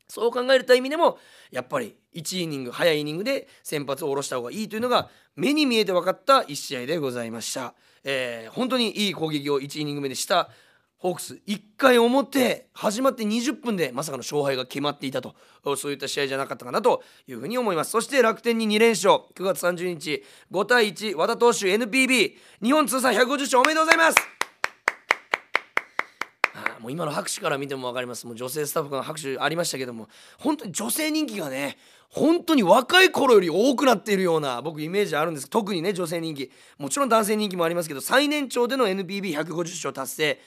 [0.09, 1.19] そう考えた意味でも
[1.51, 10.51] やっぱり1イニング早いイニングで先発を下ろした方がいいというのが目に見えて分かった1試合でございました、えー、本当にいい攻撃を1イニング目でした。
[10.99, 15.37] ホークス1回表始まって20分でまさかの勝敗が決まっていたと。
[15.77, 17.91] そういった試合じゃなかったかなというふうに思います。
[17.91, 19.21] そして楽天に2連勝。
[19.35, 24.36] 9月30日5対1和田投手 NPB 日本通算150勝おめでとうございます。
[26.87, 28.29] もう今の拍手から見ても分かります。
[28.29, 31.79] もう女性スタッフの拍手ありましたけども本当に女性人気がね
[32.11, 35.51] 本当に若い頃より多くなっているような僕イメージあるんです。
[35.51, 36.53] 特にね女性人気。
[36.79, 40.41] もちろん男性人気もありますけど最年長での NPB150 勝達成。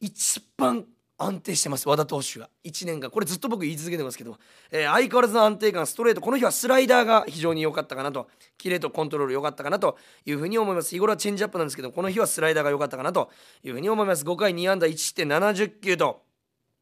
[0.00, 0.86] 一番
[1.20, 1.88] 安定してます。
[1.88, 2.48] 和田投手が。
[2.64, 3.10] 1年間。
[3.10, 4.38] これずっと僕言い続けてますけど、
[4.70, 6.20] えー、相変わらずの安定感ストレート。
[6.20, 8.28] この日はスライダーが非常に良かったかなと。
[8.56, 10.90] キレとコントロール良かったかなというふうに思います。
[10.90, 13.30] 日頃はチェンジアップなんですけどこの日はスライダーが良かったかなと。
[13.64, 14.24] いうふうに思います。
[14.24, 16.22] 5回2安打1失点70球と。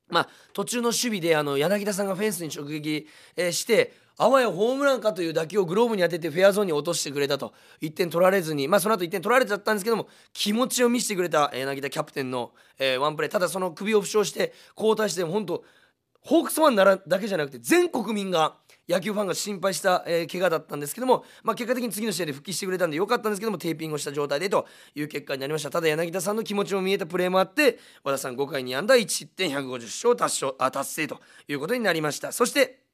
[0.09, 7.52] まあ途中の守備であの柳田さんがフェンスに直撃、えー、してあわやホームランかという打球をグローブに当ててフェアゾーンに落としてくれたと。
[7.83, 8.68] 1点取られずに。
[8.68, 13.31] まあその後1点取られちゃったんですけども気持ちを見せてくれた柳田キャプテンの、えー、ワンプレー。
[13.31, 15.64] ただその首を負傷して交代して本当
[16.22, 18.57] ホークスファンならだけじゃなくて全国民が
[18.88, 25.70] 野球ファンが心配した、えー、怪我だったんですけども、まあ、結果的に次の試合で復帰してくれたんでよかったんですけどもテーピングをした状態でという結果になりました。
[25.70, 32.33] ただ柳田さんの気持ちも見えたプレーもあって和田さん5回に安打1失点150勝達成あ達成ということになりました。
[32.33, 32.86] そして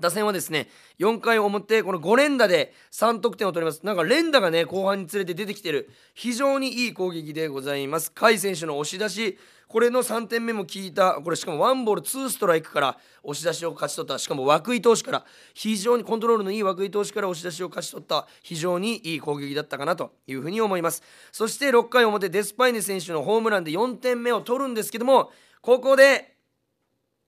[0.00, 3.84] 打線はですね4回表この5連打で3得点を取ります。
[3.84, 5.90] なんか連打がね後半につれて出てきてる。
[6.14, 8.10] 非常にいい攻撃でございます。
[8.12, 11.12] 甲斐選手の押し出しこれの3点目も効いた。
[11.22, 14.18] これしかもワンボールツーストライクから押し出しを勝ち取った。
[14.18, 15.24] しかも涌井投手から。
[15.54, 18.26] 非常にコントロールのいい涌井投手から押し出しを勝ち取った。
[18.42, 21.04] 非常にいい攻撃だったかなというふうに思います。
[21.30, 26.34] そして6回表デスパイネ選手のホームランで4点目を取るんですけどもここで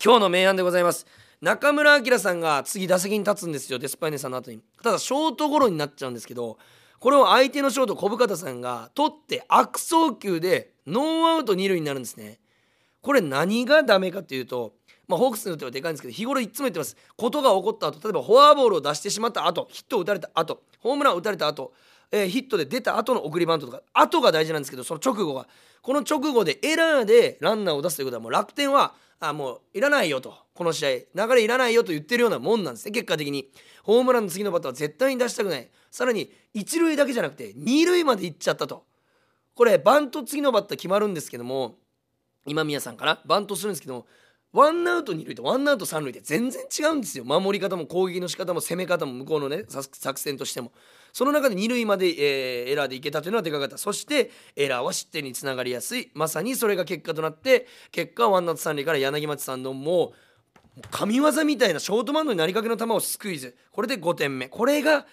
[0.05, 1.07] 今日の明暗でございます。
[1.43, 4.61] 中村晃さんが次打席に立つんですよデスパイネさんの後に。
[4.81, 6.57] ただショートゴロになっちゃうんですけど
[7.01, 12.39] これを相手のショート小深田さんが取って悪送球でノーアウト二塁になるんですね。
[13.01, 14.75] これ何がダメかっていうと
[15.09, 16.97] まあ、ホークスによってはでかいんですけど日頃いつも言ってます。
[17.17, 21.73] ことが起こった後例えばフォアボールを出してしまった後ヒットを打たれた後ホームランを打たれた後、
[22.13, 25.49] えー、ヒットで出た後の送りバントとか後が大事なんですけどその直後が。
[25.81, 30.37] この直後でエラーでランナーを出すということはもう楽天はあもういらないよと。
[30.55, 33.51] この試合流れいらないよと言ってるようなもんなんですね結果的に。
[33.83, 35.69] ホームランの次のバッターは絶対に出したくない。
[35.91, 38.85] さらに一塁だけじゃなくて二塁まで行っちゃったと。
[39.55, 41.77] これバント次のバッター決まるんですけども
[42.47, 44.07] 今宮さんかなバントするんですけども
[44.53, 47.25] ワンアウト二塁とワンアウト三塁で全然違うんですよ。
[47.25, 50.73] 守り方も攻撃の仕方も攻め方も向こうのね作戦としても。
[51.13, 53.77] その中で二塁まで、えー、エラーでいけたというのはでかかった。
[53.77, 56.11] そしてエラーは失点につながりやすい。
[56.15, 60.13] まさにそれが結果となって結果ワンアウト三塁から柳町さんのも
[60.79, 63.55] う神業みたいなショートマンドになりかけの球をスクイズ。
[63.73, 64.49] これで5点目。
[64.49, 65.07] これが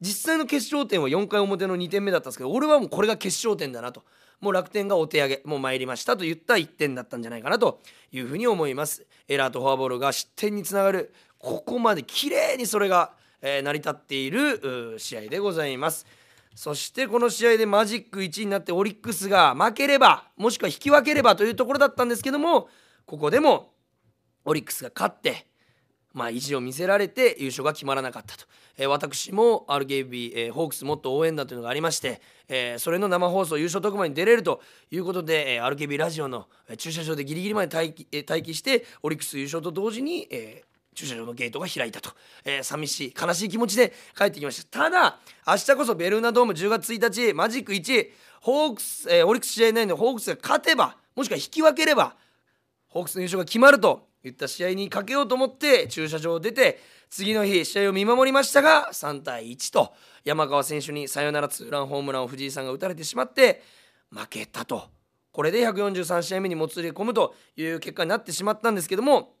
[0.00, 4.02] 実際の決勝点は4回表の2点目だったんですけど俺はもうこれが決勝点だなと。
[4.40, 5.42] もう楽天がお手上げ。
[5.44, 9.06] もう参りましたと言った1点だったんじゃないかなというふうに思います。
[9.28, 11.14] エラーとフォアボールが失点につながる。
[11.38, 13.12] ここまで綺麗にそれが、
[13.42, 16.06] えー、成り立っている試合でございます。
[16.54, 22.68] そしてこの試合でマジック1になってオリックスが負ければもしくは引き分ければというところだったんですけども
[23.06, 23.72] ここでも
[24.44, 25.46] オリックスが勝って
[26.12, 28.44] まあ意地を見せられて優勝が決まらなかったと。
[28.78, 42.10] えー、私も RKB、えー、ホークスもっと応援団というのがありまして、えー、それの生放送優勝特番に出れるということで、えー、RKB ラジオの、駐車場でギリギリまで待機,、えー、待機してオリックス優勝と同時に、えー、駐車場のゲートが開いたと、
[42.44, 44.84] えー、寂しい悲しい気持ちで帰ってきました。
[44.84, 52.16] ただ明日こそベルーナドーム10月1日マジック1ホークス、えー、オリックス試合内でホークスが勝てばもしくは引き分ければ
[52.88, 59.92] ホークスの優勝が決まるといった試合にかけようと思って駐車場を出て次の日試合を見守りましたが3対1と
[60.24, 63.62] 山川選手にサヨナラツーランホームランを藤井さんが打たれてしまって
[64.10, 64.84] 負けたと。
[65.32, 69.34] これで143試合目にもつれ込むという結果になってしまったんですけども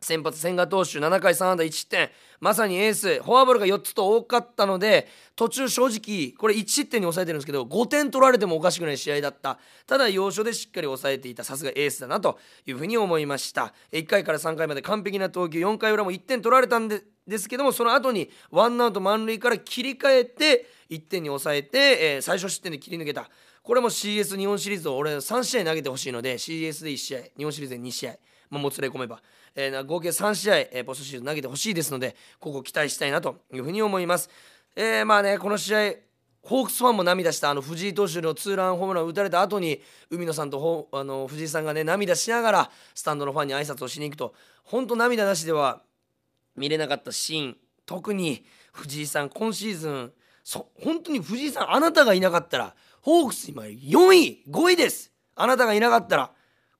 [0.00, 2.10] 先発千賀投手7回3安打1失点。
[2.40, 9.58] まさにエースフォアボールが4つと多かったので途中正直これ1失点に抑えてるんですけど5点取られてもおかしくない試合だった。
[9.86, 11.42] ただ要所でしっかり抑えていた。
[11.42, 13.74] さすがエースだなというふうに思いました。
[13.92, 21.78] 1回から3回まで完璧な投球4回裏も1点取られたんでですけどもその後にワンアウト満塁から切り替えて1点に抑えて、
[22.14, 23.28] えー、最初失点で切り抜けた。
[23.62, 28.16] これも CS 日本シリーズを俺3試合投げてほしいので CS で1試合日本シリーズで2試合、
[28.48, 29.20] まあ、もつれ込めば、
[29.54, 34.30] えー、合計3試合、えー、ポストシーズン投げてほしいですのでここ期待したいなというふうに思います。
[34.76, 35.94] えー、まあねこの試合
[36.42, 44.34] ホークスファンも涙したあの藤井投手のツーランホームランを打たれた後に海野さんとあの藤井さんがね涙しながらスタンドのファンに挨拶をしに行くと
[44.64, 45.82] 本当涙なしでは
[46.56, 50.12] 見れなかったシーン特に藤井さん今シーズン
[50.44, 56.30] そ本当に藤井さんあなたがいなかったらホークス今4位5位ですあなたがいなかったら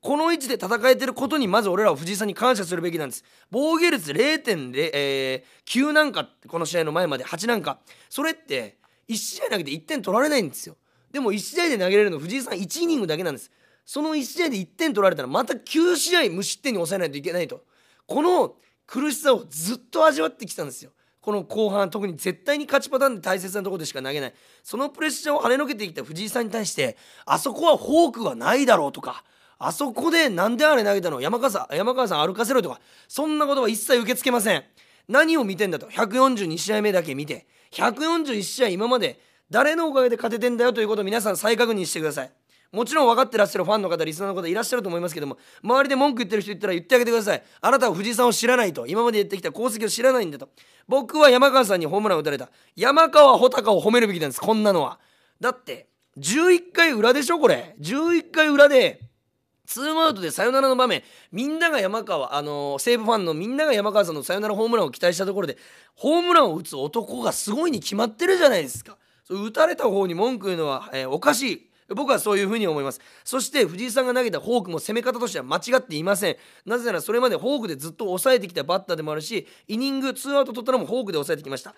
[0.00, 3.24] この位置で戦えてることにまず俺らは藤井さんに感謝するべきなんです。
[3.50, 7.78] 防御率0.9、えー、なんかこの試合の前まで8なんか。
[8.08, 10.76] それって1試合投げて1点取られないんですよ。
[11.11, 13.50] でも1試合で投げれるの藤井さん1イニングだけなんです。
[13.84, 17.64] その1試合で1点取られたらまた9試合無失点に抑えないといけないと。
[18.06, 18.54] この
[18.87, 20.92] 苦しさをずっと味わってきたんですよ。
[21.20, 24.34] この後半特に絶対に勝ちパターンで大切なところでしか投げない。
[24.62, 29.24] そのプレッシャーを跳ねのけてきた藤井さんに対してあそこはフォークがないだろうとか
[29.59, 31.21] あそこでなんであれ投げたの？
[31.21, 32.81] 山川さん山川さん歩かせろとか。
[33.09, 34.64] そんなことは一切受け付けません。
[35.09, 37.47] 何を見てんだと？142試合目だけ見て。
[37.73, 40.73] 141試合今まで誰のおかげで勝ててんだよ？
[40.73, 42.33] ということを皆さん再確認してください。
[42.71, 47.42] もちろん分かってらっしゃるファンの方リスナーの方いらっしゃると思いますけども周りで文句言ってる人言ったら言ってあげてください。
[47.62, 48.87] あなたは藤井さんを知らないと。
[48.87, 50.51] 今まで言ってきた功績を知らないんだと。
[50.87, 52.51] 僕は山川さんにホームランを打たれた。
[52.77, 54.40] 山川穂高を褒めるべきなんです。
[54.40, 55.01] こんなのは。
[55.40, 57.38] だって11回裏でしょ？
[57.38, 57.75] これ。
[57.81, 59.08] 11回裏で。
[59.68, 61.02] ツーアウトでサヨナラの場面。
[61.31, 65.59] みんなが山川あのー、西武ファンのみんなが山川さんのサヨナラホームランを期待したところで
[65.94, 68.96] ホームランを打つ男がすごいに決まってるじゃないですか。
[69.28, 71.68] 打たれた方に文句言うのは、えー、おかしい。
[71.94, 73.00] 僕はそういうふうに思います。
[73.24, 76.37] そして藤井さんが投げたフォークも攻め方としては間違っていません。
[76.64, 81.74] なぜならそれまでフォークでずっと抑えてきたバッターでもあるしイニングツーアウト取ったのもフォークで抑えてきました。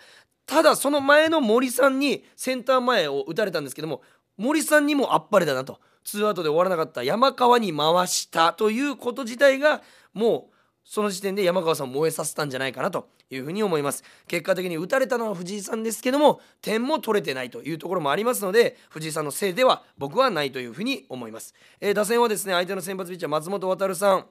[0.46, 4.02] ただその前の森さんにセンター前を打たれたんですけども
[4.36, 5.80] 森さんにもあっぱれだなと。
[6.10, 9.80] ツーアウトで終わらなかった山川に回したということ自体が
[10.12, 14.02] もうその時点で山川さんを燃えさせたんじゃないかなというふうに思います。
[14.26, 24.26] 結果的に打たれたのは藤井さんですけども点も取れてないというところもありますので藤井さんのせいでは僕はないというふうに思います、えー、打線はですね相手の先発ピッチャー松本航さん。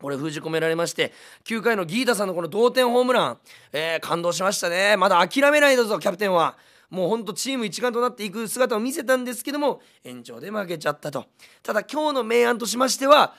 [0.00, 1.12] これ封じ込められまして
[1.44, 3.38] 9回のギータさんのこの同点ホームラン、
[3.72, 4.96] えー、感動しましたね。
[4.96, 6.56] まだ諦めないだぞキャプテンは。
[6.92, 11.24] もうほんとチーム一丸となっていく姿を見せたんですけども延長で負けちゃったと
[11.62, 13.34] ただ今日の明暗としましては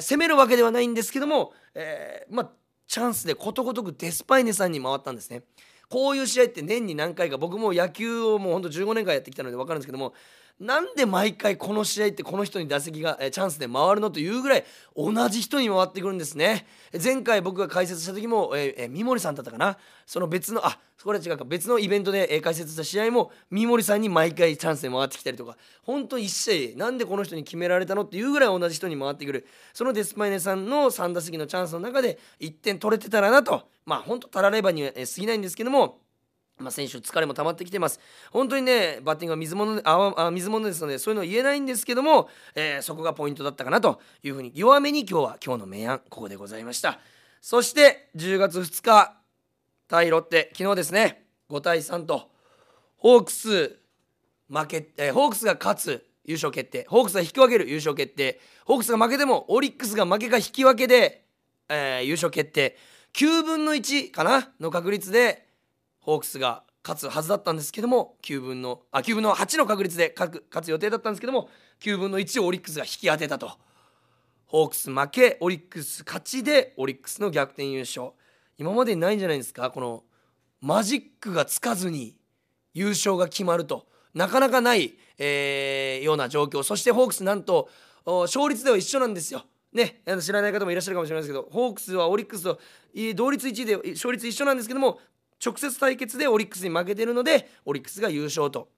[0.00, 2.50] 攻めるわけではないんですけども、えー、まあ
[2.86, 5.42] チャンスでことごとくデスパイネさんに回ったんですね。
[5.90, 10.14] こういう試合って年に何回か僕も野球をもうほんと15年間やってきたので分かるんですけども
[10.60, 14.64] なんで毎回この試合ってこの人に打席が、えチャンスで回るのというぐらい
[14.96, 16.66] 同じ人に回ってくるんですね。
[17.02, 19.76] 前回僕が解説した時も、ええ三森さんだったかな。
[20.06, 21.44] その別のあこれは違うか。
[21.44, 25.56] 別のイベントで、え解説した試合も三森さんに毎回チャンスで回ってきたりとか。
[25.82, 29.46] 本当一試合なんでこの人に決められたのっていうぐらい同じ人に回ってくる。
[29.72, 33.68] そのデスパイネさんの3打席のチャンスの中で1点取れてたらなと。
[33.84, 36.03] まあ本当たらればには過ぎないんですけども。
[36.58, 37.98] まあ、選手疲れも溜まってきてます。
[38.30, 47.00] 本当にねバッティングは水物ああ水物ですのでそういうのは言えないんですけども、えー、そこがポイントだったかなというふうに弱めに今日は今日の明暗ここでございました。
[47.40, 49.16] そして10月2日
[49.88, 52.30] 対ロッテ昨日ですね5対3と
[52.96, 53.78] ホークス
[54.48, 61.24] 負け、えー、ホークスが勝つ優勝決定ホークスが引き分ける優勝決定ホークスが負けてもオリックスが負けか引き分けで、
[61.68, 62.76] えー、優勝決定
[63.14, 65.46] 9分の1かなの確率で
[66.04, 71.48] ホークスが勝つはずだったんですけども9分のあ9分の8の確率で勝つ予定だったんですけども
[71.80, 73.50] 9分の1をオリックスが引き当てたと。
[74.44, 78.10] ホークス負けオリックス勝ちでオリックスの逆転優勝。
[78.58, 79.70] 今までにないんじゃないですか？
[79.70, 80.04] この
[80.60, 82.16] マジックがつかずに
[82.74, 83.86] 優勝が決まると。
[84.12, 86.62] なかなかない、えー、ような状況。
[86.62, 87.68] そしてホークスなんと
[88.04, 89.44] 勝率では一緒なんですよ。
[89.72, 92.60] ね、知らない方もいらっしゃるかもしれないですけどホークスはオリックスと
[93.16, 95.00] 同率1位で勝率一緒なんですけども
[95.44, 98.68] 直接対決でオリックスに負けてるのでオリックスが優勝と。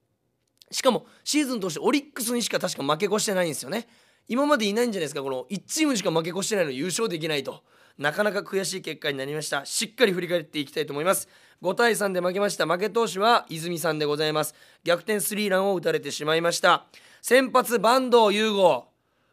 [0.71, 3.89] しかもシーズン通してオリックスにしか確か負け越してないんですよね。
[4.29, 5.23] 今までいないんじゃないですか。
[5.23, 7.63] この1チームしか負け越してないの優勝できないと。
[7.99, 9.65] なかなか悔しい結果になりました。
[9.65, 11.29] しっかり振り返っていきたいと思います。
[11.63, 12.67] 5対3で負けました。
[12.67, 14.55] 負け投手は泉さんでございます。
[14.85, 16.87] 逆転スリーランを打たれてしまいました。
[17.23, 18.85] 先発坂東優吾。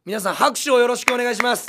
[0.06, 1.68] 皆さん拍手をよろしくお願いします。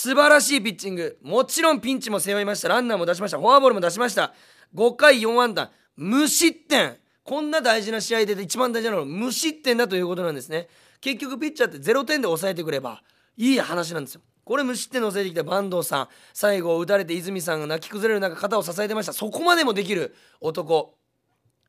[0.00, 1.18] 素晴らしいピッチング。
[1.22, 2.68] もちろんピンチも背負いました。
[2.68, 3.38] ランナーも出しました。
[3.40, 4.32] フォアボールも出しました。
[4.72, 5.72] 5回4安打。
[5.96, 6.98] 無失点。
[7.24, 10.68] こんな大事な試合で一番大事なのは無失点だということなんですね。
[11.00, 13.02] 結局ピッチャーって0点で抑えてくれば
[13.36, 14.20] いい話なんですよ。
[14.44, 16.08] これ無失点で抑えてきた坂東さん。
[16.32, 19.12] 最後打たれて泉さんが泣き崩れる中肩を支えてました。
[19.12, 20.94] そこまでもできる男。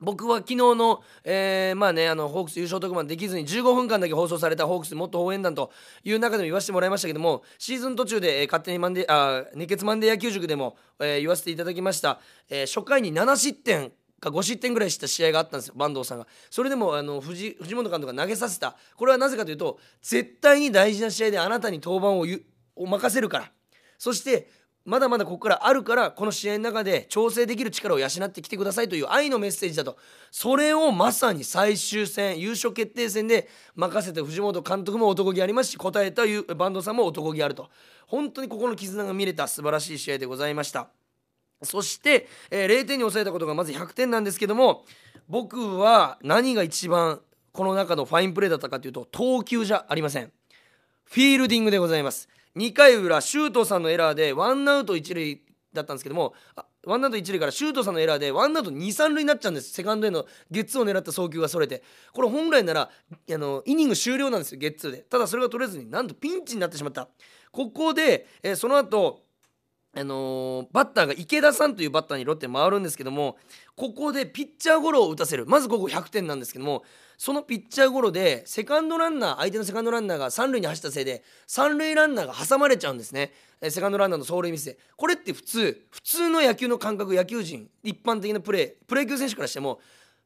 [0.02, 5.72] 僕は昨日の、えー、まあねあのホークス優勝特番できずに15分間だけ放送されたホークスもっと応援団と
[6.04, 16.28] いう中でも言わせてもらいましたけどもシーズン途中で、えー、勝手にマンデあ熱血マンデー野球塾でも、えー、言わせていただきました、えー、初回に7失点か5失点ぐらいした試合があったんですよ坂東さんが。
[16.50, 18.76] それでもあの藤藤本監督が投げさせた。
[18.96, 22.40] これはなぜかというと絶対に大事な試合であなたに登板を
[22.76, 23.52] を任せるから。
[23.98, 24.50] そして
[24.86, 29.98] まだまだここからあるからこの試合の中で調整できる力を養ってきてくださいという愛のメッセージだと。
[30.32, 36.24] それをまさに最終戦優勝決定戦で任せて藤本監督も男気ありますし答えた
[36.56, 37.70] バンドさんも男気あると。
[38.08, 40.90] 本当にここの絆が見れた素晴らしい試合でございました。
[41.62, 44.86] そして、えー、0点に抑えたことがまず100点なんですけども
[45.28, 47.20] 僕は何が一番
[47.52, 50.32] この中のファインプレーだったかというと投球じゃありません。
[51.04, 52.30] フィールディングでございます。
[52.56, 55.42] 2回裏周東さんのエラーでワンアウト1塁
[55.74, 56.34] だったんですけども
[56.86, 59.72] ワンアウト1塁から周東さんのエラーでワンアウト2、3塁になっちゃうんです。
[59.74, 61.84] セカンドへのゲッツーを狙った送球がそれて。
[62.14, 64.98] これ本来ならあのイニング終了なんですよゲッツーで。
[65.00, 67.10] ただそれが取れずになんとピンチになってしまった。
[67.52, 69.24] ここで、えー、その後
[69.96, 73.38] あのー、バッターが池田さんというバッターにロッテ回るんですけども
[73.76, 75.46] ここでピッチャーゴロを打たせる。
[75.48, 76.84] まずここ100点なんですけども
[77.18, 83.34] そのピッチャーゴロでセカンドランナー相手のセカンドランナーが三塁に走ったせいで三塁ランナーが挟まれちゃうんですね。
[83.70, 84.78] セカンドランナーの走塁ミスで。
[84.96, 89.80] これって普通普通の野球の感覚野球人一般的なプレープロ野球選手からしても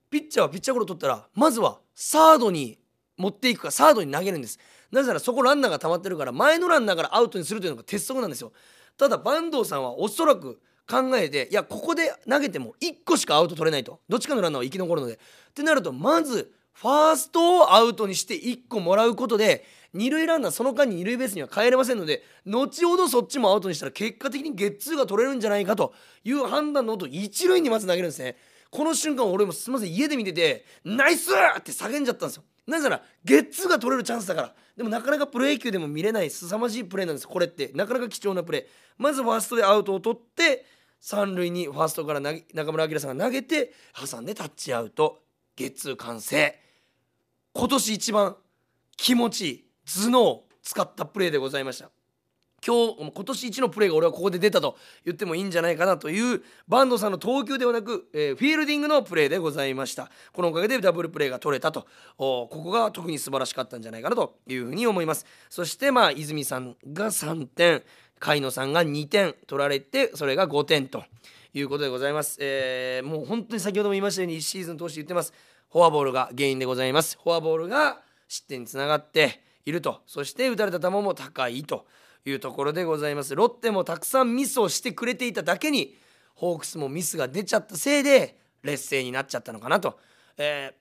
[0.09, 2.77] ピッチャーはピッチャーゴロ取ったらまずはサードに
[3.17, 4.59] 持っていくかサードに投げるんです。
[4.91, 8.51] なぜならそこランナーが溜まってるから前のランナーからアウトにするというのが鉄則なんですよ。
[8.97, 13.99] ただ坂東さんはおそらく考えていやここで投げても1個しかアウト取れないと。
[14.09, 15.13] どっちかのランナーは生き残るので。
[15.13, 15.17] っ
[15.53, 25.93] てなるとまずファーストをアウトにして1個もらうことで二塁ランナーその間に二塁ベースには帰れませんので後ほどそっちもアウトにしたら結果的にゲッツーが取れるんじゃないかと。
[26.23, 28.37] いう判断の音一塁にまず投げるんですね。
[28.69, 32.43] この瞬間俺もすみません家で見ててナイスって叫んじゃったんですよ。
[32.65, 34.55] なぜならゲッツーが取れるチャンスだから。
[34.75, 37.71] でもなかなかプロ野球でも見れない凄まじいプレーなんですこれって。
[37.73, 38.65] なかなか貴重なプレー。
[38.97, 40.65] まずファーストでアウトを取って
[40.99, 45.21] 三塁にファーストから中村晃さんが投げて挟んでタッチアウト。
[45.55, 46.59] ゲッツー完成。
[47.53, 48.37] 今年一番
[48.97, 51.91] 気持ちいい頭脳を使ったプレーでございました。
[52.65, 61.85] 今日今年一のプレーが俺はここで出たと言ってもいいんじゃないかなというバンドさんの投球ではなく、えー、フィールディングのプレーでございましたこのおかげでダブルプレーが取れたと。
[62.17, 65.25] ここが特に素晴らしかったんじゃないかなというふうに思います。
[65.49, 67.83] そしてまあ泉さんが3点
[68.19, 71.03] 甲斐野さんが2点取られてそれが5点と
[71.53, 75.33] いうことでございます、えー、もう本当に先ほども言いましたように1シーズン通して言ってます。
[75.71, 77.17] フォアボールが原因でございます。
[77.21, 80.01] フォアボールが失点につながっていると。
[80.05, 81.85] そして打たれた球も高いと。
[82.25, 83.35] いうところでございます。
[83.35, 85.95] ロッテもたくさんミスをしてくれていただけに
[86.35, 89.99] ホークスもミスが出ちゃったせいで劣勢になっちゃったのかなと、
[90.37, 90.73] え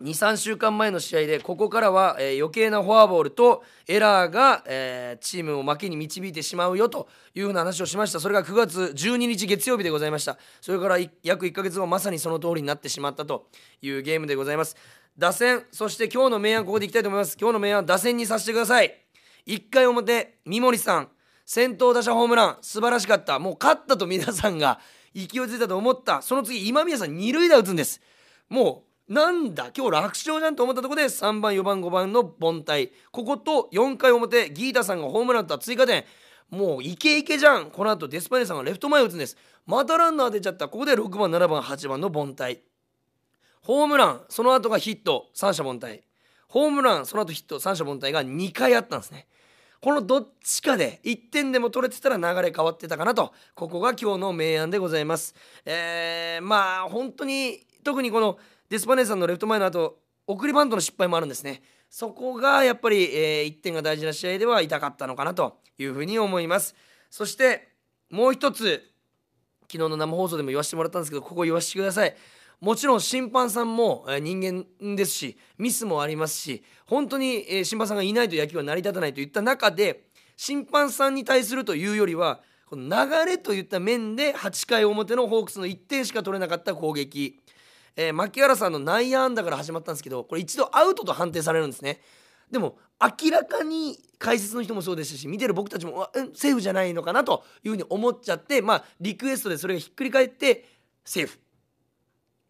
[0.00, 8.20] ー、23週間前の試合でここからは、えー、余計なフォアボールとエラーが、えー、チームを負けに導いてしまうよというふうな話をしました。
[8.20, 10.38] それが9月12日月曜日でございました。
[10.60, 13.48] それから約1ヶ月後まさにその通りになってしまったと
[13.82, 14.76] いうゲームでございます。
[15.18, 17.36] 打線そして今日の明暗ここでいきたいと思います。
[17.38, 18.99] 今日の明暗打線にさせてください。
[19.46, 21.08] 1回表三森さん
[21.46, 23.38] 先頭打者ホームラン素晴らしかった。
[23.38, 24.78] もう勝ったと皆さんが
[25.14, 26.22] 勢いづいたと思った。
[26.22, 28.00] その次今宮さん二塁打打つんです。
[28.48, 32.90] もうなんだ今日楽勝じゃんと思ったところで3番4番5番の凡退。
[33.10, 36.04] ここと4回表ギータさんがホームランと追加点。
[36.50, 37.72] もうイケイケじゃん。
[37.72, 39.36] この後デスパネさんがレフト前打つんです。
[39.66, 40.68] またランナー出ちゃった。
[40.68, 42.60] ここで6番7番8番の凡退。
[43.62, 44.22] ホームラン。
[44.28, 45.26] その後がヒット。
[45.34, 46.02] 三者凡退。
[46.50, 49.26] ホームランその後ヒット三者凡退が2回あったんですね。
[49.80, 55.34] このどっちかで1点でも取れてたら流れ変わってたかなとここが今日の明暗でございます。
[55.64, 58.36] えー、まあ本当に特にこの
[58.68, 61.62] デスパネーさんのレフト前の後送りバントの失敗もあるんですね。
[61.88, 66.74] そこがやっぱり、えー、1点が大事な試合では痛かったのかなというふうに思います。
[67.10, 67.68] そして
[68.10, 68.90] もう一つ
[69.70, 72.16] 昨日の生放送でも言わせてもらったんですけどここ言わせてください。
[72.60, 80.04] もちろん審判さんも人間ですしミスもありますし本当に審判さんがいないと野球は成り立たないといった中で
[80.36, 87.40] 審判さんに対するというよりはこの流れといった面で8回表のホークスの1点しか取れなかった攻撃、
[87.96, 92.00] えー、牧原さんの内野安打から始まったんですけどこれ一度アウトと判定されるんですね。
[92.50, 100.64] でも明らかに解説の人もそうですし見てる僕たちもセーフじゃないのかなというふうに思っちゃってまあリクエストでそれがひっくり返って
[101.04, 101.40] セーフ。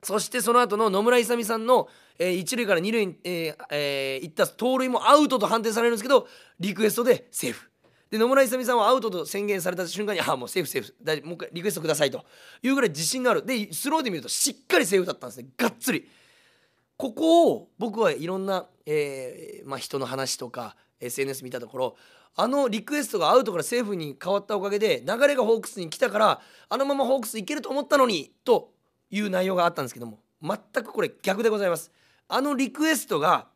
[0.02, 1.88] そしてその後の野村勇さんの、
[2.18, 6.26] えー、一塁から二塁に、えーえー、行った盗塁もアウトと判定されるんですけど
[6.58, 7.70] リクエストでセーフ。
[8.10, 10.94] で野村勇さんはアウトと宣言された瞬間に「ああもうセーフセーフ。
[11.02, 12.24] だもう一回リクエストください」と。
[12.62, 13.44] いうぐらい自信がある。
[13.44, 15.48] でスローで見るとしっかりセーフだったんですね。
[15.56, 16.08] がっつり。
[16.96, 21.96] ここを僕はいろんな、えーまあ、人の話とか SNS 見たところ
[22.36, 28.72] あのリクエストがアウトからセーフに変わったおかげで流れがホークスに来たからあのままホークスいけると思ったのにと
[29.10, 31.90] いう内容があったんですけども全くこれ逆でございます。
[32.28, 33.48] あのリクエストが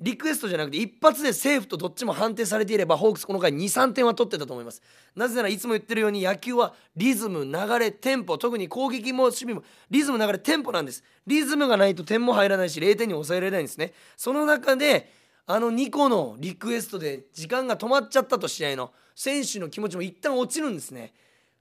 [0.00, 4.80] リクエストじゃなくて一発でセーフとどっちも判定されていればホークスこの回23点は取ってたと思います。
[5.14, 11.04] なぜならいつも言ってるように野球はリズム流れテンポ特に攻撃も守備もリズム流れテンポなんです。
[11.26, 13.92] リズムがないと点も入らないし0点に抑えられないんですね。
[14.16, 15.12] その中で
[15.46, 21.12] あの2個のリクエストで時間が止まっちゃったと試合の選手の気持ちも一旦落ちるんですね。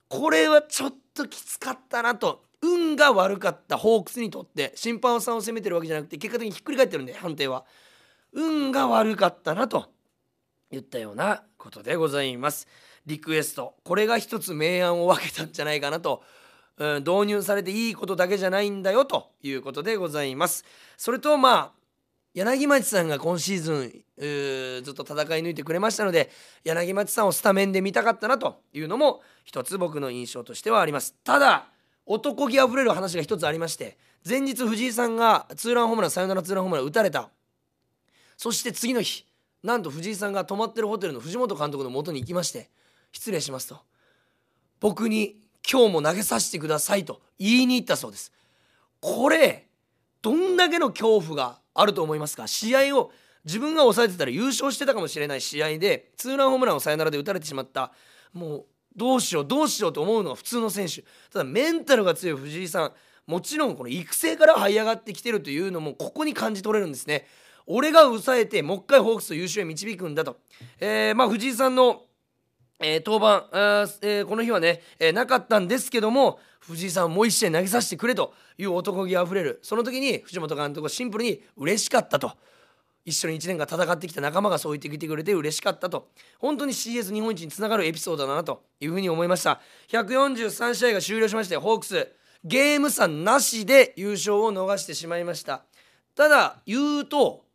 [0.09, 2.43] これはちょっときつかったなと。
[2.61, 7.63] 運が悪かったホークスにとって審判さんを責めてるわけじゃなくて結果的にひっくり返ってるんで判定は。
[8.33, 9.85] 運が悪かったなと
[10.69, 12.67] 言ったようなことでございます。
[13.05, 13.75] リクエスト。
[13.83, 16.21] これが一つ明暗を分けたんじゃないかなと、
[16.77, 20.65] うん、導入されていいことだけじゃないんだよということでございます。
[20.97, 21.78] それとまあ
[22.33, 26.29] 柳町さんが今シーズンずっと戦い抜いてくれましたので
[26.63, 31.15] 柳町さんをスタメンで見たかったなというのも一つ僕の印象としてはあります。
[31.23, 31.67] ただ
[32.05, 37.29] 男気あふれる話が一つありまして前日藤井さんがツーランホームランサヨナラツーランホームラン打たれた。
[38.37, 39.25] そして次の日
[39.63, 42.69] なんと藤井さんが泊まってるホテルの藤本監督の元に行きまして
[43.11, 43.79] 失礼しますと。
[44.79, 48.31] 僕に今日も投げさせてくださいと言いに行ったそうです。
[49.01, 49.67] これ
[50.21, 53.11] どんだけの恐怖があると思いますか試合を
[53.45, 57.91] 自分が抑えてたら優勝してたかもしれない試合でツーランホームランをサヨナラで打たれてしまった。
[58.33, 58.65] もう
[58.95, 61.03] どうしようどうしようと思うのが普通の選手。
[61.31, 62.91] ただメンタルが強い藤井さん
[63.25, 67.27] もちろんこの育成から這い上がってきてるというのもここに感じ取れるんですね。
[67.67, 70.37] 俺が抑えてもう一回ホークスと優勝へ導くんだと、
[70.79, 72.01] えー、まあ藤井さんの、
[72.79, 73.49] えー、登板、
[74.01, 79.59] えー、この日はね、えー、なかったんですけども藤井さんもう一試合投げさせてくれという男気あふれる。
[79.63, 82.31] その時に藤本監督はシンプルに嬉しかったと。
[83.05, 86.09] 一緒に1年間戦ってきた仲間がそう言ってきてくれて嬉しかったと。
[86.37, 89.61] 本当に CS 日本一につながるエピソードだなというふうに思いました。
[89.89, 92.09] 143試合が終了しましてホークス
[92.43, 95.63] ゲーム差なしで優勝を逃してしまいました。
[96.15, 97.45] ただ言うと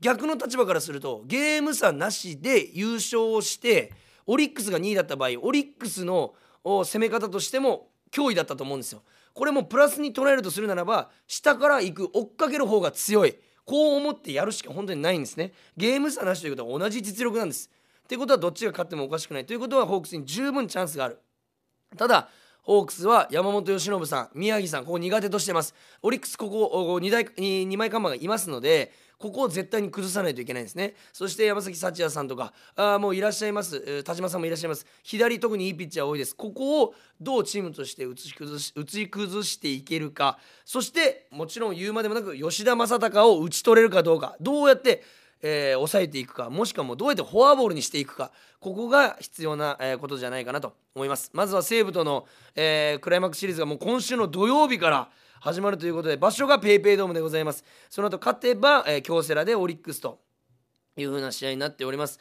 [0.00, 3.92] 逆の立場からするとゲーム差なしで優勝をして
[4.28, 9.02] オリックスが2位だった場合オリックスの攻め方としても脅威だったと思うんですよ。
[9.34, 13.36] これもプラスに捉えるとするならば下から行く追っかける方が強い。
[13.64, 15.52] こう思ってやるしか本当にないんですね。
[15.76, 17.70] ゲーム差なしということは同じ実力なんです。
[18.04, 19.46] っていうことはどっちが勝ってもおかしくない。
[19.46, 21.18] ということはホークスに十分チャンスがある。
[21.96, 22.28] ただ
[22.62, 25.74] ホークスは山本由伸さん宮城さんここ苦手としてます。
[26.02, 30.94] オリックスここ 2, 台2枚看板がいますのでここを絶対に崩さないといけないんですね。
[31.12, 34.02] そして山崎幸也さんとかあもういらっしゃいます。
[34.04, 34.86] 田島さんもいらっしゃいます。
[35.02, 36.34] 左特にいいピッチャー多いです。
[36.36, 40.38] ここをどうチームとして打ち崩し打ち崩していけるか。
[40.64, 44.36] そしてもちろん言うまでもなく吉田正尚を打ち取れるかどうか。
[44.40, 45.02] どうやって
[45.40, 46.50] えー、抑えていくか。
[46.50, 48.32] もしくはもうどうやってフォアボールにしていくか。
[48.60, 51.30] ここが必要な、えー、ことじゃないかなと思います。
[51.32, 55.08] まずは西武との、えー、クライマックスシリーズがもう今週の土曜日から
[55.40, 57.64] 始まるということで場所が PayPay ドームでございます。
[57.88, 60.20] その後勝てば、えー、京セラでオリックスと
[60.96, 62.18] いう風な試合になっております。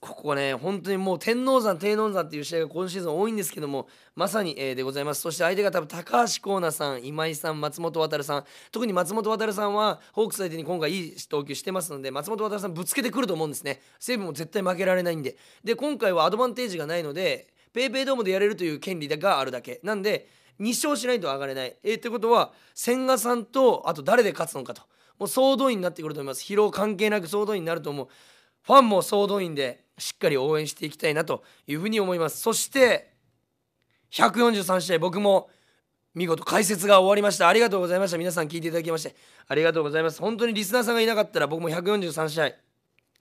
[0.00, 5.20] ここはね本当にもう天王山天王山っていう試合が今シーズン多いんですけどもまさに、えー、でございます。
[5.20, 8.44] そして相手が多分高橋光成さん今井さん松本航さん。
[8.72, 13.80] 特に松本航さんはホークス相手に今回いい投球してますので松本航さんぶつけてくると思うんですね。
[14.00, 15.36] 西武も絶対負けられないんで。
[15.62, 19.78] で今回はアドバンテージがないので PayPay ドームでやれるという権利があるだけ。
[19.84, 21.76] なんで2勝しないと上がれない。
[21.82, 24.82] えー、ってことは千賀さんとあと誰で勝つのかと。
[25.18, 26.42] もう総動員になってくると思います。
[26.44, 28.08] 疲労関係なく総動員になると思う。
[28.62, 32.40] ファンも総動員でしっかり応援していきたいなというふうに思います。
[32.40, 33.12] そして
[34.12, 35.48] 143試合僕も
[36.14, 37.48] 見事解説が終わりました。
[37.48, 38.18] ありがとうございました。
[38.18, 39.16] 皆さん聞いていただきまして
[39.48, 40.20] ありがとうございます。
[40.20, 42.52] 本当にリスナーさんがいなかったら僕も143試合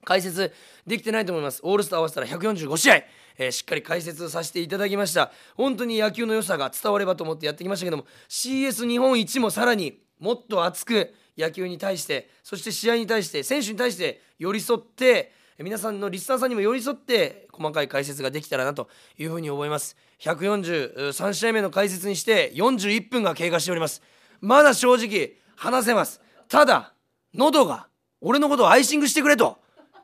[0.03, 0.53] 解説
[0.85, 1.59] できてないと思います。
[1.63, 2.95] オールスター合わせたら145試合、
[3.37, 5.31] えー、しっかり解説させていただきました。
[5.55, 15.33] 本当に野球の良さが伝わればと思ってやってきましたけども CS 日本一もさらにもっと熱く野球に対してそして試合に対して選手に対して寄り添って
[15.63, 19.95] 皆さんのリスナーさんにも寄り添って細かい解説ができたらなというふうに思います。
[20.19, 24.01] 143試合目の解説にして41分が経過しております。
[24.39, 26.21] まだ正直話せます。
[26.47, 26.93] ただ
[27.35, 27.87] 喉が
[28.21, 29.57] 俺のことをアイシングしてくれと。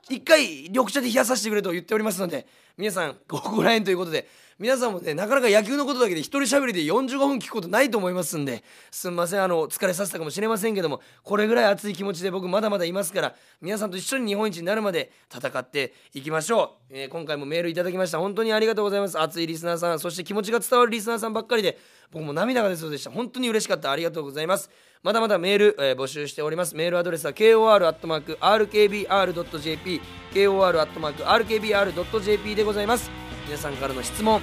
[0.10, 2.48] 一回緑茶で冷やさせてくれと言っておりますので
[2.78, 4.28] 皆さんごご覧ということで
[4.60, 18.20] 皆さんもねなかなか野球のことだけで一人喋りで45分聞くことないと思いますんですんませんあの疲れさせたかもしれませんけどもこれぐらい熱い気持ちで僕まだまだいますから皆さんと一緒に日本一になるまで戦っていきましょう、えー、今回もメールいただきました。
[18.20, 19.20] 本当にありがとうございます。
[19.20, 21.78] 熱いリスナーさんそして気持ちが伝わるリスナーさんばっかりで
[22.12, 23.12] 僕も涙が出そうでした。
[23.12, 23.92] 本当に嬉しかった。
[23.92, 24.70] ありがとうございます。
[25.04, 26.76] まだまだメール、えー、募集しております。
[26.76, 28.42] メールアドレスは kor.rkbr.jp
[30.34, 31.76] kor.rkbr.jp
[32.56, 33.12] でございます。
[33.46, 34.42] 皆さんからの質問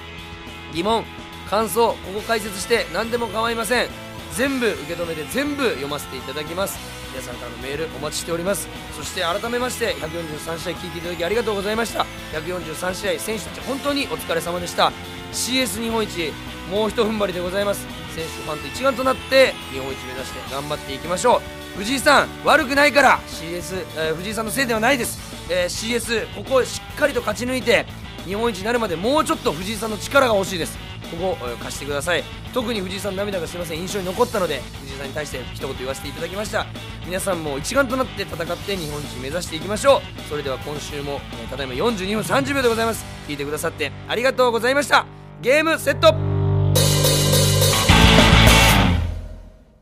[0.73, 1.03] 疑問
[1.49, 3.87] 感想ここ解説して何でも構いません。
[4.33, 6.77] 全部受け止めて全部読ませていただきます。
[7.11, 8.67] 皆さんからのメールお待ちしております。
[8.97, 12.05] そして改めまして143試合聞いていただきありがとうございました。
[12.33, 14.91] 143試合選手たち本当にお疲れ様でした。
[15.31, 16.33] CS 日本一
[16.69, 18.04] もうひと踏ん張りでございます。
[18.15, 21.41] 選手ファンと一丸となって日本一目指して頑張っていきましょ
[21.75, 21.77] う。
[21.77, 23.19] 藤井さん悪くないから。
[23.27, 27.85] CS、えー、藤井さんのせいではないです、えー、CS ここをしっかりと勝ち抜いて
[28.25, 30.77] 日本一になるまでもうちょっと藤井さんの力が欲しいです。
[31.11, 32.23] ここを貸してください。
[32.53, 33.79] 特に藤井さん涙がすみません。
[33.79, 36.65] 印象に残ったので藤井さんに対して一言言わせていただきました。
[37.05, 40.29] 皆さんも一丸となって戦って日本一目指していきましょう。
[40.29, 41.19] それでは今週も
[41.51, 43.05] ただいま42分30秒でございます。
[43.27, 45.05] 聞いてくださってありがとうございました。
[45.41, 46.34] ゲームセット